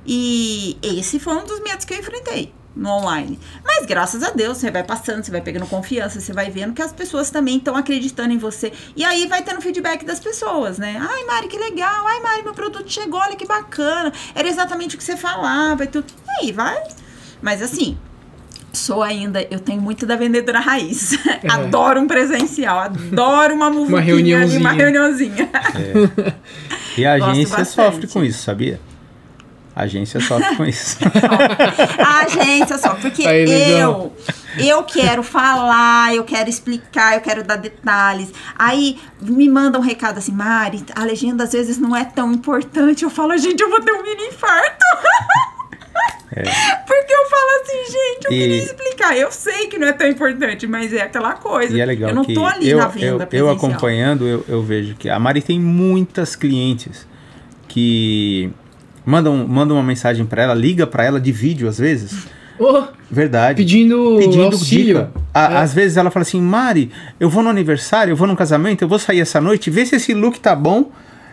[0.05, 3.37] E esse foi um dos medos que eu enfrentei no online.
[3.63, 6.81] Mas graças a Deus, você vai passando, você vai pegando confiança, você vai vendo que
[6.81, 8.71] as pessoas também estão acreditando em você.
[8.95, 10.97] E aí vai tendo feedback das pessoas, né?
[10.99, 12.07] Ai, Mari, que legal.
[12.07, 14.11] Ai, Mari, meu produto chegou, olha que bacana.
[14.33, 16.05] Era exatamente o que você falava e tudo.
[16.25, 16.81] E aí vai.
[17.41, 17.97] Mas assim,
[18.71, 21.17] sou ainda, eu tenho muito da vendedora raiz.
[21.49, 24.59] adoro um presencial, adoro uma muvuquinha ali, reuniãozinha.
[24.59, 25.49] uma reuniãozinha.
[26.97, 28.79] E a agência sofre com isso, sabia?
[29.79, 30.97] A agência sofre com isso.
[32.05, 34.11] A agência só, porque Aí, eu,
[34.57, 38.29] eu quero falar, eu quero explicar, eu quero dar detalhes.
[38.57, 43.03] Aí me manda um recado assim, Mari, a legenda às vezes não é tão importante.
[43.03, 44.85] Eu falo, gente, eu vou ter um mini infarto.
[46.29, 48.35] Porque eu falo assim, gente, eu É.
[48.35, 49.17] E- queria explicar.
[49.17, 51.75] Eu sei que não é tão importante, mas é aquela coisa.
[51.75, 53.55] E é legal eu não que tô ali eu, na eu, venda eu presencial.
[53.55, 57.07] acompanhando, eu, eu vejo que a Mari tem muitas clientes
[57.67, 58.51] que
[59.09, 62.27] mandam, mandam uma mensagem pra ela, liga pra ela de vídeo às vezes.
[62.59, 63.55] Oh, Verdade.
[63.55, 64.97] pedindo, Pedindo auxílio.
[64.97, 65.11] dica.
[65.33, 65.57] A- É.
[65.59, 68.87] Às vezes ela fala assim, Mari, eu vou no aniversário, eu vou num casamento, eu
[68.87, 70.91] vou sair essa noite, vê se esse look tá bom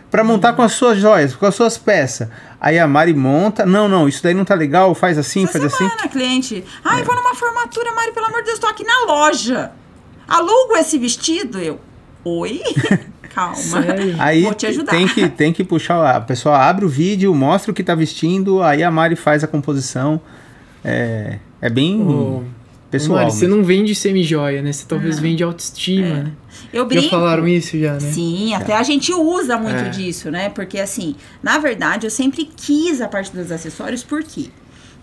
[0.09, 2.29] pra montar com as suas joias, com as suas peças.
[2.61, 5.65] Aí a Mari monta, não, não, isso daí não tá legal, faz assim, Essa faz
[5.65, 5.77] assim.
[5.89, 6.63] semana, cliente.
[6.83, 9.71] Ai, vou numa formatura, Mari, pelo amor de Deus, tô aqui na loja.
[10.27, 11.59] Alugo esse vestido?
[11.59, 11.79] Eu.
[12.23, 12.61] Oi?
[13.37, 13.55] calma.
[13.55, 14.15] Sério?
[14.17, 14.91] Aí Vou te ajudar.
[14.91, 16.15] tem que, tem que puxar.
[16.15, 19.47] A pessoa abre o vídeo, mostra o que tá vestindo, aí a Mari faz a
[19.47, 20.19] composição.
[20.83, 22.43] É, é bem Ô,
[22.89, 23.19] pessoal.
[23.19, 24.71] Mari, você não vende semi-joia, né?
[24.71, 26.31] Você talvez vende autoestima, né?
[26.73, 27.09] Eu Já brinco.
[27.09, 27.99] falaram isso já, né?
[27.99, 29.89] Sim, até a gente usa muito É.
[29.89, 30.49] disso, né?
[30.49, 34.47] Porque assim, na verdade, eu sempre quis a parte dos acessórios, por quê?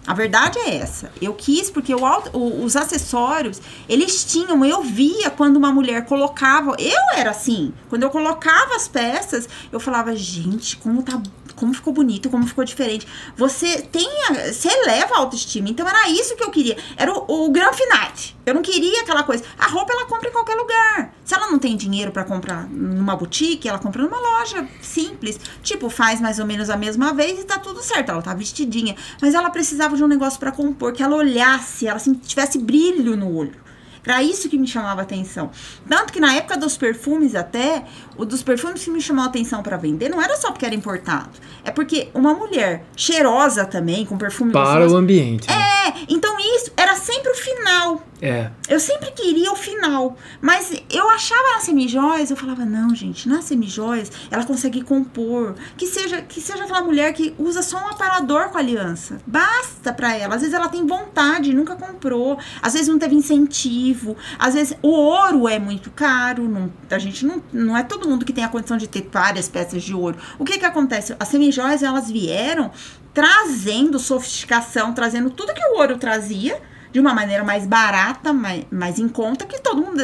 [0.07, 1.11] A verdade é essa.
[1.20, 6.76] Eu quis porque o o- os acessórios, eles tinham, eu via quando uma mulher colocava,
[6.78, 11.20] eu era assim, quando eu colocava as peças, eu falava, gente, como tá
[11.55, 13.07] como ficou bonito, como ficou diferente.
[13.36, 15.68] Você tem, a- você eleva a autoestima.
[15.68, 16.76] Então era isso que eu queria.
[16.96, 18.36] Era o, o Grand Finite.
[18.46, 19.42] Eu não queria aquela coisa.
[19.59, 21.14] A roupa ela compra em qualquer lugar.
[21.24, 25.40] Se ela não tem dinheiro pra comprar numa boutique, ela compra numa loja simples.
[25.62, 28.11] Tipo, faz mais ou menos a mesma vez e tá tudo certo.
[28.11, 28.94] Ela tá vestidinha.
[29.20, 33.16] Mas ela precisava de um negócio pra compor, que ela olhasse, ela assim, tivesse brilho
[33.16, 33.63] no olho.
[34.07, 35.50] Era isso que me chamava a atenção.
[35.88, 37.84] Tanto que na época dos perfumes até,
[38.16, 40.74] o dos perfumes que me chamou a atenção pra vender não era só porque era
[40.74, 41.30] importado.
[41.64, 44.94] É porque uma mulher cheirosa também, com perfume Para gostoso.
[44.94, 45.48] o ambiente.
[45.48, 45.55] né?
[45.55, 48.02] É, então isso era sempre o final.
[48.24, 48.50] É.
[48.70, 50.16] Eu sempre queria o final.
[50.40, 55.54] Mas eu achava nas semijóias, eu falava, não, gente, nas semijóias ela consegue compor.
[55.76, 59.20] Que seja, que seja aquela mulher que usa só um aparador com aliança.
[59.26, 60.36] Basta pra ela.
[60.36, 62.38] Às vezes ela tem vontade, nunca comprou.
[62.62, 64.16] Às vezes não teve incentivo.
[64.38, 66.48] Às vezes o ouro é muito caro.
[66.48, 69.50] Não, a gente não, não é todo mundo que tem a condição de ter várias
[69.50, 70.16] peças de ouro.
[70.38, 71.14] O que que acontece?
[71.20, 72.70] As semijóias, elas vieram
[73.12, 76.60] trazendo sofisticação, trazendo tudo que o ouro trazia
[76.95, 80.01] de uma maneira mais barata, mais, mais em conta, que todo mundo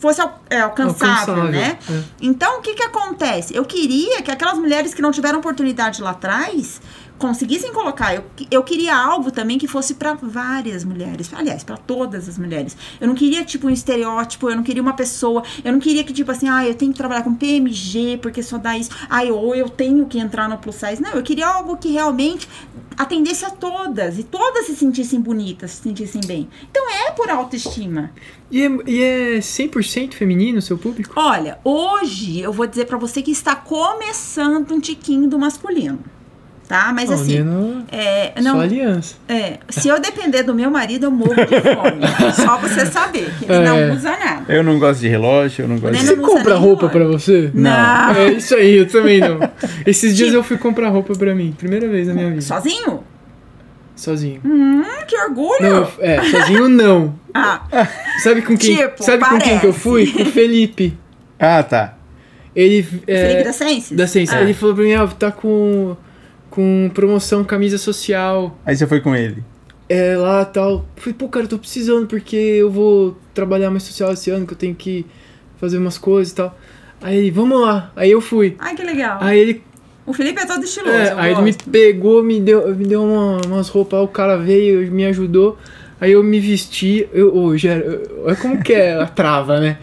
[0.00, 1.78] fosse al- é, alcançável, Alcançável, né?
[1.86, 2.02] é.
[2.18, 3.54] Então, o que que acontece?
[3.54, 6.80] Eu queria que aquelas mulheres que não tiveram oportunidade lá atrás
[7.20, 8.14] conseguissem colocar.
[8.14, 11.30] Eu, eu queria algo também que fosse para várias mulheres.
[11.32, 12.76] Aliás, para todas as mulheres.
[13.00, 15.44] Eu não queria, tipo, um estereótipo, eu não queria uma pessoa.
[15.62, 18.56] Eu não queria que, tipo assim, ah, eu tenho que trabalhar com PMG porque só
[18.56, 18.90] dá isso.
[19.08, 21.00] Ah, ou eu tenho que entrar no plus size.
[21.00, 22.48] Não, eu queria algo que realmente
[22.96, 24.18] atendesse a todas.
[24.18, 26.48] E todas se sentissem bonitas, se sentissem bem.
[26.70, 28.10] Então é por autoestima.
[28.50, 31.12] E é, e é 100% feminino o seu público?
[31.16, 36.02] Olha, hoje eu vou dizer pra você que está começando um tiquinho do masculino.
[36.70, 36.92] Tá?
[36.94, 39.16] Mas assim, Nino, é, só não, aliança.
[39.28, 42.06] é, se eu depender do meu marido, eu morro de fome.
[42.32, 43.64] Só você saber que ele É.
[43.64, 44.44] não usa nada.
[44.54, 46.06] Eu não gosto de relógio, eu não gosto de...
[46.06, 47.50] Você compra roupa pra você?
[47.52, 48.12] Não.
[48.14, 49.40] É isso aí, eu também não.
[49.84, 51.52] Esses dias Tipo- eu fui comprar roupa pra mim.
[51.58, 52.40] Primeira vez na minha vida.
[52.40, 53.02] Sozinho?
[53.96, 54.40] Sozinho.
[54.44, 55.60] Hum, que orgulho!
[55.60, 57.14] Não, eu- é, sozinho não.
[57.34, 57.62] Ah,
[58.22, 59.78] Sabe com quem, Tipo, sabe com quem que eu parece.
[59.80, 60.06] fui?
[60.06, 60.96] Com o Felipe.
[61.36, 61.94] Ah, tá.
[62.54, 62.86] Ele.
[63.08, 63.94] É, Felipe da Sense?
[63.94, 64.38] da Ciência.
[64.38, 64.42] Ah.
[64.42, 65.96] Ele falou pra mim, ah, tá com,
[66.50, 68.58] com promoção camisa social.
[68.66, 69.42] Aí você foi com ele.
[69.88, 70.84] É lá tal.
[70.96, 74.52] Falei, pô, cara, eu tô precisando porque eu vou trabalhar mais social esse ano, que
[74.52, 75.06] eu tenho que
[75.58, 76.56] fazer umas coisas e tal.
[77.02, 77.90] Aí ele, vamos lá.
[77.96, 78.56] Aí eu fui.
[78.58, 79.18] Ai, que legal.
[79.20, 79.62] Aí ele,
[80.06, 80.92] O Felipe é todo estiloso.
[80.94, 81.70] é, eu aí ele me gosto.
[81.70, 85.56] pegou, me deu, me deu uma- umas roupas, aí o cara veio, me ajudou.
[86.00, 89.76] Aí eu me vesti, eu, ô, Gera, eu- olha como que é a trava, né?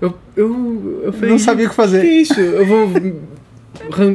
[0.00, 2.00] Eu, eu, eu falei, Não sabia o que fazer.
[2.00, 2.40] que isso?
[2.40, 2.88] Eu vou,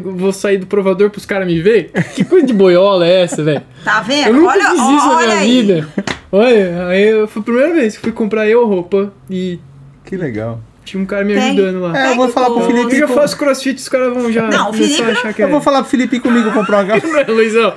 [0.03, 1.91] vou sair do provador pros caras me ver?
[2.15, 3.61] Que coisa de boiola é essa, velho?
[3.83, 4.27] Tá vendo?
[4.27, 5.61] Eu nunca olha, fiz isso na olha minha aí.
[5.61, 5.87] vida.
[6.31, 9.59] Olha, aí eu, foi a primeira vez que fui comprar eu roupa e
[10.05, 10.59] Que legal.
[10.83, 11.43] tinha um cara me Tem.
[11.43, 11.97] ajudando lá.
[11.97, 12.61] É, eu vou falar pro.
[12.65, 12.93] Felipe...
[12.95, 15.41] Eu já faço crossfit, os caras vão já Não, o começar Felipe a achar que
[15.41, 15.45] é.
[15.45, 17.07] Eu vou falar pro Felipe comigo comprar uma garrafa.
[17.13, 17.73] Não é, Luizão?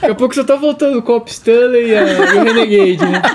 [0.00, 3.22] Daqui a pouco só tá voltando o Cop Stanley e, a- e o Renegade, né?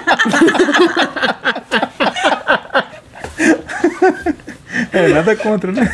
[4.93, 5.93] É, nada contra, né?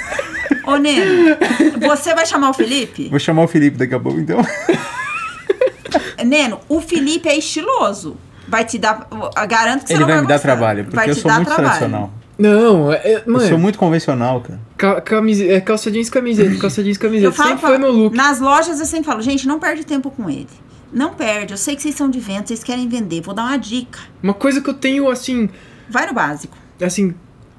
[0.67, 1.35] Ô, Neno,
[1.87, 3.07] você vai chamar o Felipe?
[3.09, 4.39] Vou chamar o Felipe daqui a pouco, então.
[6.25, 8.17] Neno, o Felipe é estiloso.
[8.47, 9.07] Vai te dar.
[9.11, 10.47] eu Garanto que você Ele não vai vai me dar gostar.
[10.55, 11.67] trabalho, porque Vai eu te sou dar muito trabalho.
[11.69, 12.13] tradicional.
[12.39, 14.59] Não, é, Eu mano, sou muito convencional, cara.
[14.77, 17.31] ca- camise- é calça jeans, camiseta, calça jeans, Eu camiseta.
[17.33, 18.15] falo Sempre foi meu look.
[18.15, 20.47] Nas lojas eu sempre falo, gente, não perde tempo com ele.
[20.93, 21.53] Não perde.
[21.53, 23.21] Eu sei que vocês são de venda, vocês querem vender.
[23.21, 23.99] Vou dar uma dica.
[24.21, 25.49] Uma coisa que eu tenho, assim,
[25.89, 26.55] Vai no básico.
[26.81, 27.13] assim,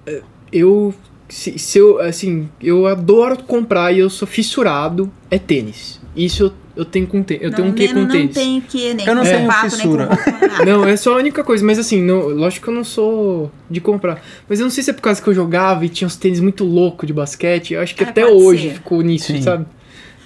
[0.07, 0.95] é, eu,
[1.29, 6.01] se, se eu, assim, eu adoro comprar e eu sou fissurado, é tênis.
[6.17, 8.35] Isso eu, eu tenho com tênis, eu não, tenho um quê com não tênis.
[8.35, 10.07] tem que, nem Eu não com tenho nem fissura.
[10.07, 10.65] nada.
[10.65, 13.81] Não, é só a única coisa, mas assim, não, lógico que eu não sou de
[13.81, 14.21] comprar.
[14.49, 16.41] Mas eu não sei se é por causa que eu jogava e tinha uns tênis
[16.41, 17.75] muito loucos de basquete.
[17.75, 18.75] Eu acho que É, até hoje ser.
[18.75, 19.43] ficou nisso, Sim.
[19.43, 19.67] sabe?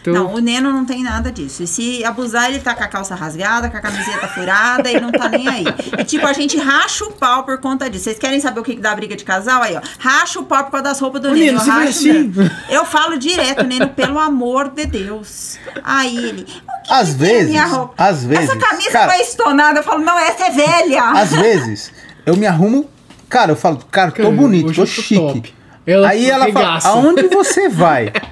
[0.02, 1.62] Então, Não, o Neno não tem nada disso.
[1.62, 5.12] E se abusar, ele tá com a calça rasgada, com a camiseta furada e não
[5.12, 5.64] tá nem aí.
[5.96, 8.04] E tipo, a gente racha o pau por conta disso.
[8.04, 9.62] Vocês querem saber o que que dá briga de casal?
[9.62, 9.80] Aí, ó.
[10.00, 11.58] Racha o pau por causa das roupas do Ô, Neno.
[11.58, 12.32] Neno, eu racho assim?
[12.68, 15.56] Eu falo direto, Neno, pelo amor de Deus.
[15.84, 16.42] Aí ele.
[16.42, 17.94] "O que Às que vezes, minha roupa?
[17.96, 19.78] às vezes, Essa camisa cara- vai estonada.
[19.78, 21.02] Eu falo, não, essa é velha.
[21.12, 21.92] Às vezes,
[22.26, 22.90] eu me arrumo.
[23.28, 25.14] Cara, eu falo, cara, tô Cara, bonito, tô chique.
[25.14, 25.54] top.
[25.86, 26.88] Ela Aí ela fala, regaça.
[26.88, 28.12] aonde você vai?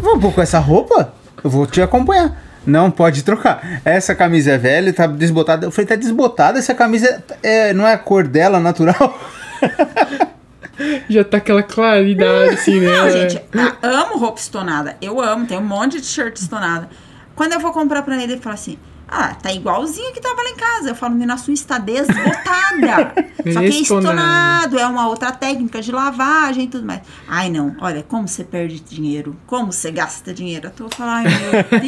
[0.00, 1.12] Vou pôr com essa roupa?
[1.42, 2.36] Eu vou te acompanhar.
[2.66, 3.80] Não, pode trocar.
[3.84, 5.66] Essa camisa é velha, tá desbotada.
[5.66, 6.58] Eu falei, tá desbotada?
[6.58, 9.18] Essa camisa é, não é a cor dela natural?
[11.08, 12.86] Já tá aquela claridade assim, né?
[12.86, 13.42] Não, gente,
[13.82, 14.96] amo roupa estonada.
[15.00, 16.88] Eu amo, tem um monte de t-shirt estonada.
[17.34, 18.78] Quando eu vou comprar pra ele, ele fala assim:
[19.12, 20.90] Ah, tá igualzinho que tava lá em casa.
[20.90, 23.12] Eu falo, menina, a sua está desbotada.
[23.52, 24.78] Só que é Estonado.
[24.78, 27.00] é uma outra técnica de lavagem e tudo mais.
[27.26, 30.68] Ai, não, olha, como você perde dinheiro, como você gasta dinheiro.
[30.68, 31.80] Eu tô falando, ai, meu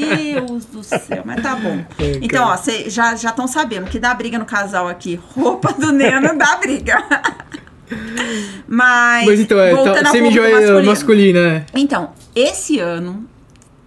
[0.42, 1.84] Deus do céu, mas tá bom.
[2.00, 5.14] É, Então, ó, vocês já estão sabendo que dá briga no casal aqui.
[5.14, 7.02] Roupa do Neno dá briga.
[8.66, 11.66] Mas, Mas então, é, tá, semi-joia público masculina, né?
[11.74, 13.31] então, esse ano é,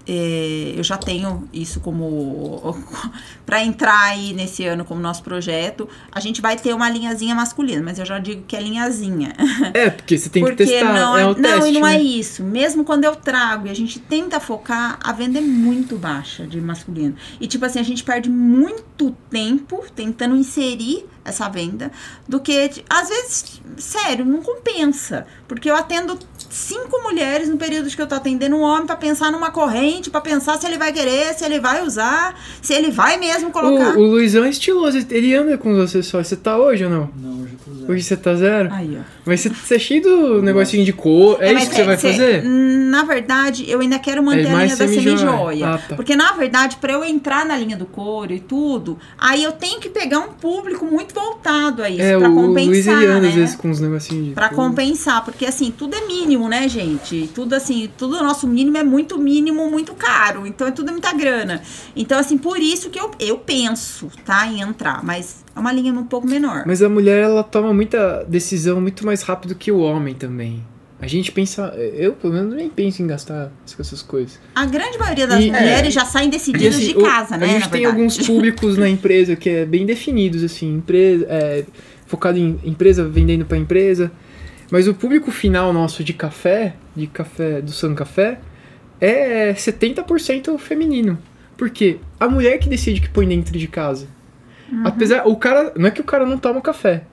[0.07, 2.75] eu já tenho isso como
[3.45, 5.87] para entrar aí nesse ano como nosso projeto.
[6.11, 9.33] A gente vai ter uma linhazinha masculina, mas eu já digo que é linhazinha.
[9.73, 10.93] É, porque você tem Porque que testar.
[10.93, 11.95] não, é é, o não, teste, e não né?
[11.95, 12.43] é isso.
[12.43, 16.59] Mesmo quando eu trago e a gente tenta focar, a venda é muito baixa de
[16.61, 17.15] masculino.
[17.39, 21.91] E tipo assim, a gente perde muito tempo tentando inserir essa venda
[22.27, 26.17] do que às vezes, sério, não compensa, porque eu atendo
[26.55, 30.21] cinco mulheres no período que eu tô atendendo um homem pra pensar numa corrente, pra
[30.21, 33.97] pensar se ele vai querer, se ele vai usar, se ele vai mesmo colocar.
[33.97, 36.27] O, o Luizão é estiloso, ele anda com os acessórios.
[36.29, 37.09] Você tá hoje ou não?
[37.21, 37.91] Não, hoje eu tô zero.
[37.93, 38.69] Hoje você tá zero?
[38.73, 39.03] Aí, ó.
[39.25, 41.37] Mas você, você é cheio do negocinho de cor.
[41.41, 42.43] É, mas isso que você vai cê- fazer?
[42.43, 45.67] Na verdade, eu ainda quero manter É a linha da semi-joia.
[45.67, 45.95] Ah, tá.
[45.95, 49.79] Porque, na verdade, pra eu entrar na linha do couro e tudo, aí eu tenho
[49.81, 52.47] que pegar um público muito voltado a isso, é, pra o Luiz
[52.85, 53.27] compensar, ele anda né?
[53.29, 54.57] às vezes com uns negocinhos de Pra cor.
[54.57, 57.29] compensar, porque assim, tudo é mínimo, né, gente?
[57.33, 60.45] Tudo assim, tudo nosso mínimo é muito mínimo, muito caro.
[60.45, 61.61] Então é tudo muita grana.
[61.95, 65.03] Então, assim, por isso que eu, eu penso, tá, em entrar.
[65.03, 66.63] Mas é uma linha um pouco menor.
[66.65, 70.63] Mas a mulher, ela toma muita decisão muito mais rápido que o homem também.
[71.01, 71.73] A gente pensa.
[71.95, 74.39] Eu, pelo menos, nem penso em gastar com essas coisas.
[74.55, 75.91] A grande maioria das E- mulheres é.
[75.91, 77.45] já saem decididas assim, de o- casa, né?
[77.45, 81.65] A gente tem alguns públicos na empresa que é bem definidos, assim, empresa, é,
[82.07, 84.09] focado em empresa, vendendo para empresa.
[84.71, 88.39] Mas o público final nosso de café, de café do San Café,
[88.99, 91.17] é 70% feminino.
[91.57, 91.97] Por quê?
[92.19, 94.07] A mulher que decide que põe dentro de casa.
[94.71, 94.81] Uhum.
[94.87, 97.03] Apesar, o cara, não é que o cara não toma café.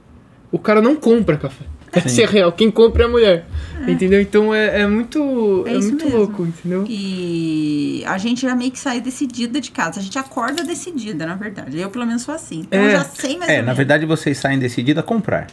[0.50, 1.64] O cara não compra café.
[1.92, 2.50] Essa é real.
[2.52, 3.46] Quem compra é a mulher.
[3.86, 4.20] Entendeu?
[4.20, 6.18] Então é, é muito, É é isso muito mesmo.
[6.20, 6.84] louco, entendeu?
[6.88, 10.00] E a gente já meio que sai decidida de casa.
[10.00, 11.78] A gente acorda decidida, na verdade.
[11.78, 12.60] Eu, pelo menos, sou assim.
[12.60, 12.86] Então, É.
[12.86, 13.76] eu já sei mais É, ou na menos.
[13.76, 15.48] verdade vocês saem decididos a comprar.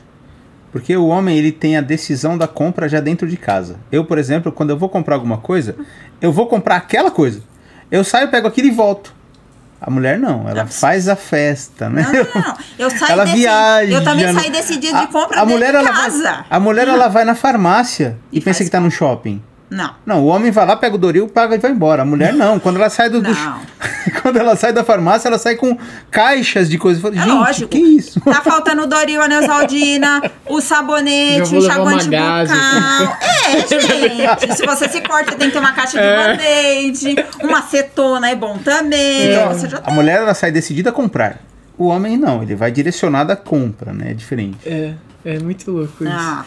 [0.72, 3.78] Porque o homem, ele tem a decisão da compra já dentro de casa.
[3.92, 5.76] Eu, por exemplo, quando eu vou comprar alguma coisa,
[6.22, 7.42] eu vou comprar aquela coisa.
[7.90, 9.14] Eu saio, pego aquilo e volto.
[9.82, 12.02] A mulher não, ela faz a festa, né?
[12.04, 12.58] Não, não, não.
[12.78, 13.92] Eu saio Ela deci- viaja.
[13.94, 16.22] Eu também saí decidida A- de compra a dentro mulher, de casa.
[16.34, 19.42] Vai, a mulher, ela vai na farmácia e, E pensa que tá no shopping.
[19.70, 19.94] Não.
[20.06, 22.02] Não, o homem vai lá, pega o Doril, paga e vai embora.
[22.02, 22.60] A mulher não.
[22.60, 23.60] Quando ela sai do, do- Não.
[24.24, 25.78] quando ela sai da farmácia, ela sai com
[26.10, 27.04] caixas de coisas.
[27.04, 27.70] É Gente, lógico.
[27.70, 28.20] que isso?
[28.22, 33.18] Tá faltando o Doril, a Neusaldina, o sabonete, o enxaguante bucal.
[33.22, 34.56] É, gente.
[34.56, 36.28] Se você se corta, tem que ter uma caixa de É.
[36.34, 37.16] band-aid.
[37.44, 39.32] Uma acetona é bom também.
[39.34, 41.38] Então, Você já a mulher ela sai decidida a comprar.
[41.78, 44.12] O homem não, ele vai direcionado à compra, né?
[44.12, 44.58] É diferente.
[44.66, 44.94] É,
[45.24, 46.12] é muito louco isso.
[46.14, 46.44] Ah,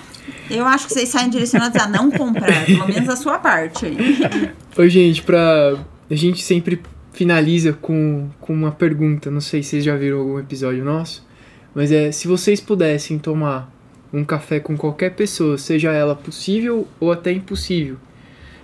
[0.51, 3.97] eu acho que vocês saem direcionados a não comprar, pelo menos a sua parte aí.
[4.77, 5.77] Ô, gente, pra.
[6.11, 6.81] A gente sempre
[7.13, 9.31] finaliza com, com uma pergunta.
[9.31, 11.27] Não sei se vocês já viram algum episódio nosso.
[11.75, 13.73] Mas é: se vocês pudessem tomar
[14.13, 17.97] um café com qualquer pessoa, seja ela possível ou até impossível,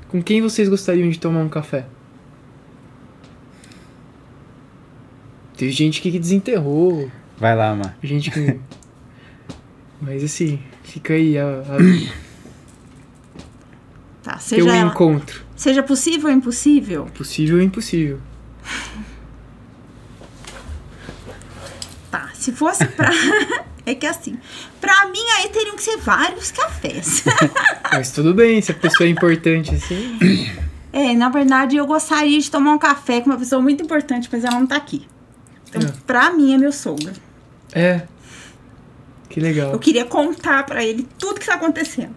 [0.09, 1.87] com quem vocês gostariam de tomar um café?
[5.57, 7.97] Tem gente que desenterrou, Vai lá, Mar.
[8.03, 8.61] gente que.
[10.01, 11.79] Mas assim, fica aí a, a,
[14.23, 15.43] Tá, seja, um ela- encontro.
[15.57, 18.21] seja possível ou impossível, Possível ou impossível.
[22.11, 22.31] tá.
[22.35, 23.11] Se fosse pra.
[23.87, 24.39] é que assim,
[24.81, 27.25] pra mim aí teriam que ser vários cafés.
[27.93, 30.17] Mas tudo bem, se a pessoa é importante assim.
[30.93, 34.45] é, na verdade eu gostaria de tomar um café com uma pessoa muito importante, mas
[34.45, 35.07] ela não tá aqui.
[35.69, 35.93] Então, É.
[36.07, 37.13] pra mim é meu sogro.
[37.73, 38.07] É.
[39.29, 39.73] Que legal.
[39.73, 42.15] Eu queria contar pra ele tudo que tá acontecendo.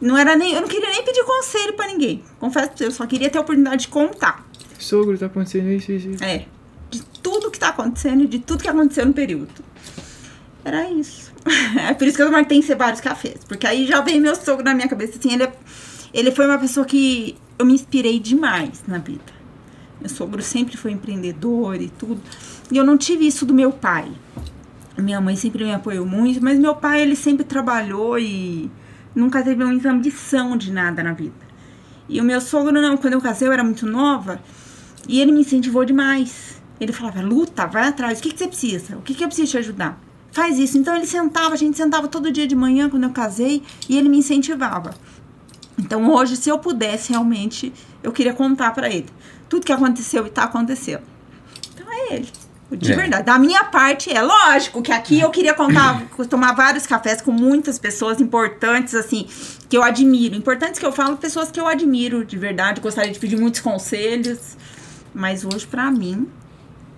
[0.00, 2.22] Não era nem, eu não queria nem pedir conselho pra ninguém.
[2.38, 4.46] Confesso pra você, eu só queria ter a oportunidade de contar.
[4.78, 6.22] Sogro, tá acontecendo isso, isso, isso.
[6.24, 6.46] É.
[6.90, 9.48] De tudo que tá acontecendo e de tudo que aconteceu no período.
[10.64, 11.28] Era isso.
[11.88, 13.38] É por isso que eu marquei em ser vários cafés.
[13.48, 15.18] Porque aí já veio meu sogro na minha cabeça.
[15.18, 15.52] Assim, ele, é-
[16.12, 19.32] ele foi uma pessoa que eu me inspirei demais na vida.
[20.00, 22.20] Meu sogro sempre foi empreendedor e tudo.
[22.70, 24.10] E eu não tive isso do meu pai.
[24.98, 28.70] Minha mãe sempre me apoiou muito, mas meu pai, ele sempre trabalhou e
[29.14, 31.34] nunca teve muita ambição de nada na vida.
[32.08, 34.40] E o meu sogro, não, quando eu casei, eu era muito nova,
[35.06, 36.60] e ele me incentivou demais.
[36.80, 38.96] Ele falava, luta, vai atrás, o que, que você precisa?
[38.96, 40.00] O que, que eu preciso te ajudar?
[40.32, 40.76] Faz isso.
[40.76, 44.08] Então ele sentava, a gente sentava todo dia de manhã quando eu casei, e ele
[44.08, 44.90] me incentivava.
[45.78, 47.72] Então hoje, se eu pudesse realmente,
[48.02, 49.06] eu queria contar para ele
[49.48, 51.02] tudo que aconteceu e tá acontecendo.
[51.72, 52.28] Então é ele.
[52.70, 52.96] De É.
[52.96, 53.22] verdade.
[53.24, 57.78] Da minha parte, é lógico que aqui eu queria contar, tomar vários cafés com muitas
[57.78, 59.26] pessoas importantes, assim,
[59.68, 60.34] que eu admiro.
[60.34, 62.80] Importantes que eu falo, pessoas que eu admiro de verdade.
[62.82, 64.56] Gostaria de pedir muitos conselhos.
[65.14, 66.28] Mas hoje, pra mim,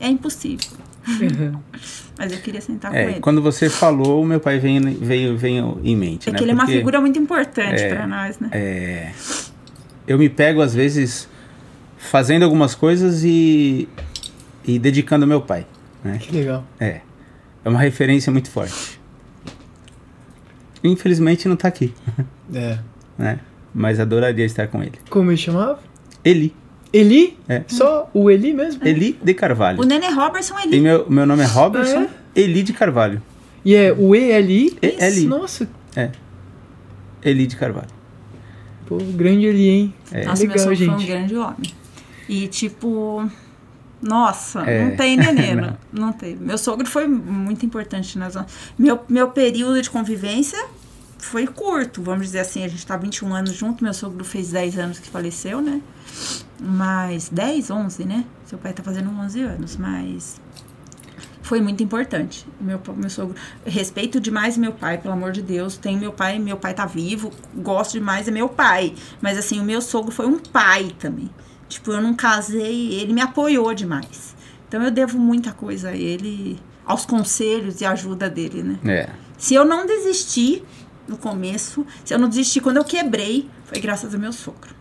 [0.01, 0.79] é impossível.
[2.19, 3.21] Mas eu queria sentar com É, ele.
[3.21, 6.39] quando você falou, meu pai veio, veio, veio em mente, É né?
[6.39, 8.49] que ele é uma Porque figura muito importante pra nós, né?
[8.53, 9.13] é,
[10.07, 11.29] eu me pego, às vezes,
[11.97, 13.89] fazendo algumas coisas e,
[14.65, 15.67] e dedicando ao meu pai,
[16.05, 16.19] né?
[16.19, 16.65] Que legal.
[16.79, 17.01] É.
[17.65, 18.99] É uma referência muito forte.
[20.83, 21.93] Infelizmente não tá aqui,
[22.55, 22.79] É.
[23.19, 23.41] né?
[23.75, 24.99] Mas adoraria estar com ele.
[25.11, 25.79] Como ele chamava?
[26.25, 26.55] Eli.
[26.93, 27.39] Eli?
[27.49, 27.63] É.
[27.69, 28.85] Só o Eli mesmo?
[28.85, 29.81] Eli de Carvalho.
[29.81, 33.23] O Nenê Robertson, E ele meu, meu nome é Robertson Ah, Eli de Carvalho.
[33.65, 34.77] E é o E-L-I?
[34.83, 35.27] E-L-I.
[35.27, 35.69] Nossa,
[37.23, 37.87] Eli de Carvalho.
[38.87, 39.95] pô, grande Eli, hein?
[40.11, 40.25] É.
[40.25, 41.09] Nossa, meu legal, sogro foi um gente.
[41.09, 41.73] grande homem.
[42.29, 43.31] E, tipo,
[44.03, 44.85] nossa, É.
[44.85, 45.63] não tem nenê, Não.
[45.93, 46.07] não.
[46.07, 46.37] não tem.
[46.37, 48.47] Meu sogro foi muito importante na zona.
[48.79, 50.59] Meu, meu período de convivência
[51.19, 52.65] foi curto, vamos dizer assim.
[52.65, 55.81] A gente tá 21 anos junto, meu sogro fez 10 anos que faleceu, né?
[56.59, 58.25] Mas 10, 11, né?
[58.47, 60.41] Seu pai tá fazendo 11 anos, mas
[61.43, 62.47] foi muito importante.
[62.61, 63.35] Meu, meu sogro.
[63.67, 65.77] Respeito demais meu pai, pelo amor de Deus.
[65.77, 67.33] Tem meu pai, meu pai tá vivo.
[67.57, 68.95] Gosto demais, é meu pai.
[69.21, 71.29] Mas assim, o meu sogro foi um pai também.
[71.71, 74.35] Tipo, eu não casei, ele me apoiou demais.
[74.69, 78.79] Então eu devo muita coisa a ele, aos conselhos e ajuda dele, né?
[78.85, 79.09] É.
[79.39, 80.63] Se eu não desisti
[81.07, 84.75] no começo, se eu não desisti quando eu quebrei, foi graças ao meu sogro.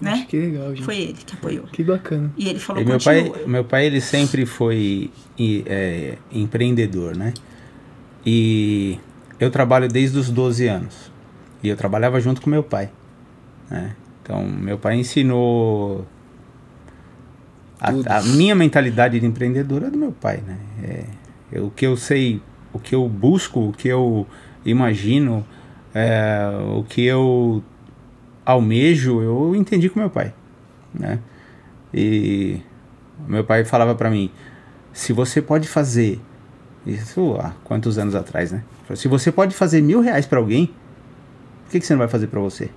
[0.00, 0.12] Né?
[0.12, 0.84] Acho que legal, gente.
[0.84, 1.64] Foi ele que apoiou.
[1.64, 2.32] Que bacana.
[2.36, 3.32] E ele falou, E meu continua.
[3.32, 5.10] pai, meu pai ele sempre foi
[5.66, 7.32] é, empreendedor, né?
[8.24, 8.98] E
[9.38, 11.10] eu trabalho desde os 12 anos.
[11.62, 12.90] E eu trabalhava junto com meu pai,
[13.70, 13.94] né?
[14.30, 16.06] Então, meu pai ensinou
[17.80, 20.56] a, a minha mentalidade de empreendedor é do meu pai, né?
[20.84, 21.04] É,
[21.50, 22.40] eu- o que eu sei,
[22.72, 24.24] o que eu busco, o que eu
[24.64, 25.44] imagino,
[25.92, 27.60] é, o que eu
[28.46, 30.32] almejo, eu entendi com meu pai,
[30.94, 31.18] né?
[31.92, 32.60] E
[33.26, 34.30] meu pai falava pra mim,
[34.92, 36.20] se você pode fazer
[36.86, 38.62] isso há quantos anos atrás, né?
[38.94, 40.66] Se você pode fazer mil reais pra alguém,
[41.64, 42.70] por que, que você não vai fazer pra você?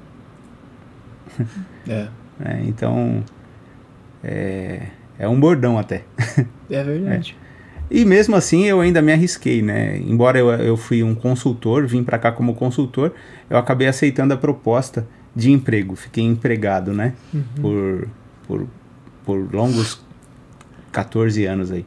[1.87, 2.07] É.
[2.39, 2.63] né?
[2.65, 3.23] Então
[4.23, 4.83] é,
[5.19, 6.03] é um bordão até.
[6.69, 7.35] É verdade.
[7.91, 9.97] E mesmo assim eu ainda me arrisquei, né?
[9.99, 13.13] Embora eu, eu fui um consultor, vim pra cá como consultor,
[13.47, 15.05] eu acabei aceitando a proposta
[15.35, 15.95] de emprego.
[15.95, 17.13] Fiquei empregado, né?
[17.61, 18.07] Por,
[18.47, 18.67] por,
[19.23, 20.01] por longos
[20.91, 21.85] 14 anos aí.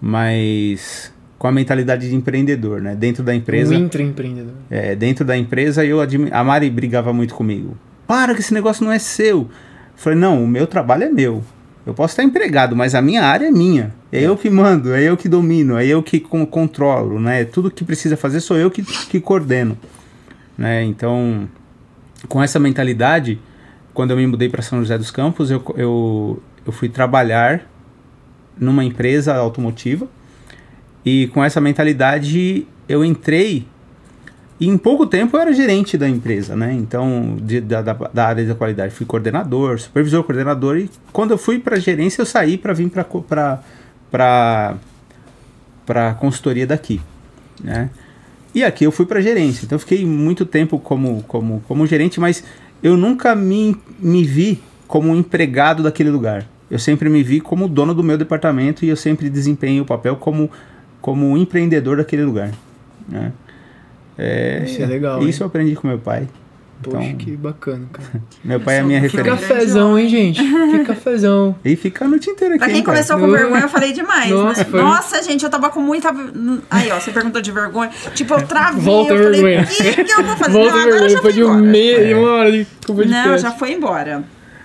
[0.00, 2.94] Mas com a mentalidade de empreendedor, né?
[2.94, 3.74] Dentro da empresa.
[3.74, 4.52] Um intraempreendedor.
[4.70, 7.76] É, dentro da empresa, eu admi- a Mari brigava muito comigo.
[8.12, 9.38] Para que esse negócio não é seu.
[9.38, 9.48] Eu
[9.96, 11.42] falei, não, o meu trabalho é meu.
[11.86, 13.90] Eu posso estar empregado, mas a minha área é minha.
[14.12, 17.46] É eu que mando, é eu que domino, é eu que con- controlo, né?
[17.46, 19.78] Tudo que precisa fazer sou eu que, que coordeno.
[20.58, 20.84] Né?
[20.84, 21.48] Então,
[22.28, 23.40] com essa mentalidade,
[23.94, 27.66] quando eu me mudei para São José dos Campos, eu, eu, eu fui trabalhar
[28.58, 30.06] numa empresa automotiva.
[31.02, 33.66] E com essa mentalidade, eu entrei
[34.62, 36.72] e em pouco tempo eu era gerente da empresa, né?
[36.72, 40.78] Então, de- da, da, da área da qualidade, fui coordenador, supervisor, coordenador.
[40.78, 44.76] E quando eu fui para gerência, eu saí para vir para
[45.84, 47.00] para consultoria daqui,
[47.60, 47.90] né?
[48.54, 49.64] E aqui eu fui para gerência.
[49.64, 52.44] Então, eu fiquei muito tempo como, como, como gerente, mas
[52.82, 56.46] eu nunca me, me vi como um empregado daquele lugar.
[56.70, 60.14] Eu sempre me vi como dono do meu departamento e eu sempre desempenhei o papel
[60.14, 60.48] como,
[61.00, 62.52] como empreendedor daquele lugar,
[63.08, 63.32] né?
[64.22, 66.28] É, Isso é legal, Isso eu aprendi com meu pai.
[66.82, 68.08] Poxa, Então, que bacana, cara.
[68.44, 69.46] meu pai é a minha Que Que referência.
[69.48, 70.42] cafezão, hein, gente?
[70.42, 71.54] Que cafezão.
[71.64, 72.58] E fica a noite inteira aqui.
[72.58, 72.96] Pra quem hein, cara?
[72.96, 74.64] começou com vergonha, eu falei demais, Nossa, né?
[74.68, 76.12] foi- Nossa, gente, eu tava com muita.
[76.70, 77.90] Aí, ó, você perguntou de vergonha.
[78.14, 78.82] Tipo, eu travei.
[78.82, 79.62] Volta a eu falei, vergonha.
[79.62, 80.52] o que, que eu vou fazer?
[80.52, 82.66] Volta não, vergonha, foi de um meia, uma hora de.
[83.08, 84.24] Não, já foi embora.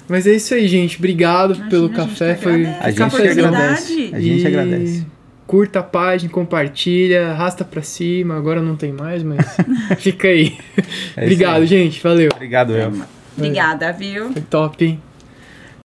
[0.09, 0.97] Mas é isso aí, gente.
[0.97, 2.33] Obrigado Imagina, pelo a gente café.
[2.33, 2.79] que Foi agradece.
[2.81, 4.09] A gente agradece.
[4.13, 5.05] A gente E agradece.
[5.47, 8.35] Curta a página, compartilha, arrasta pra cima.
[8.37, 9.45] Agora não tem mais, mas
[9.97, 10.57] fica aí.
[11.15, 11.65] É Obrigado, aí.
[11.67, 12.03] gente.
[12.03, 12.29] Valeu.
[12.33, 13.07] Obrigado, Elma.
[13.37, 14.33] Obrigada, viu?
[14.33, 15.01] Foi top, hein?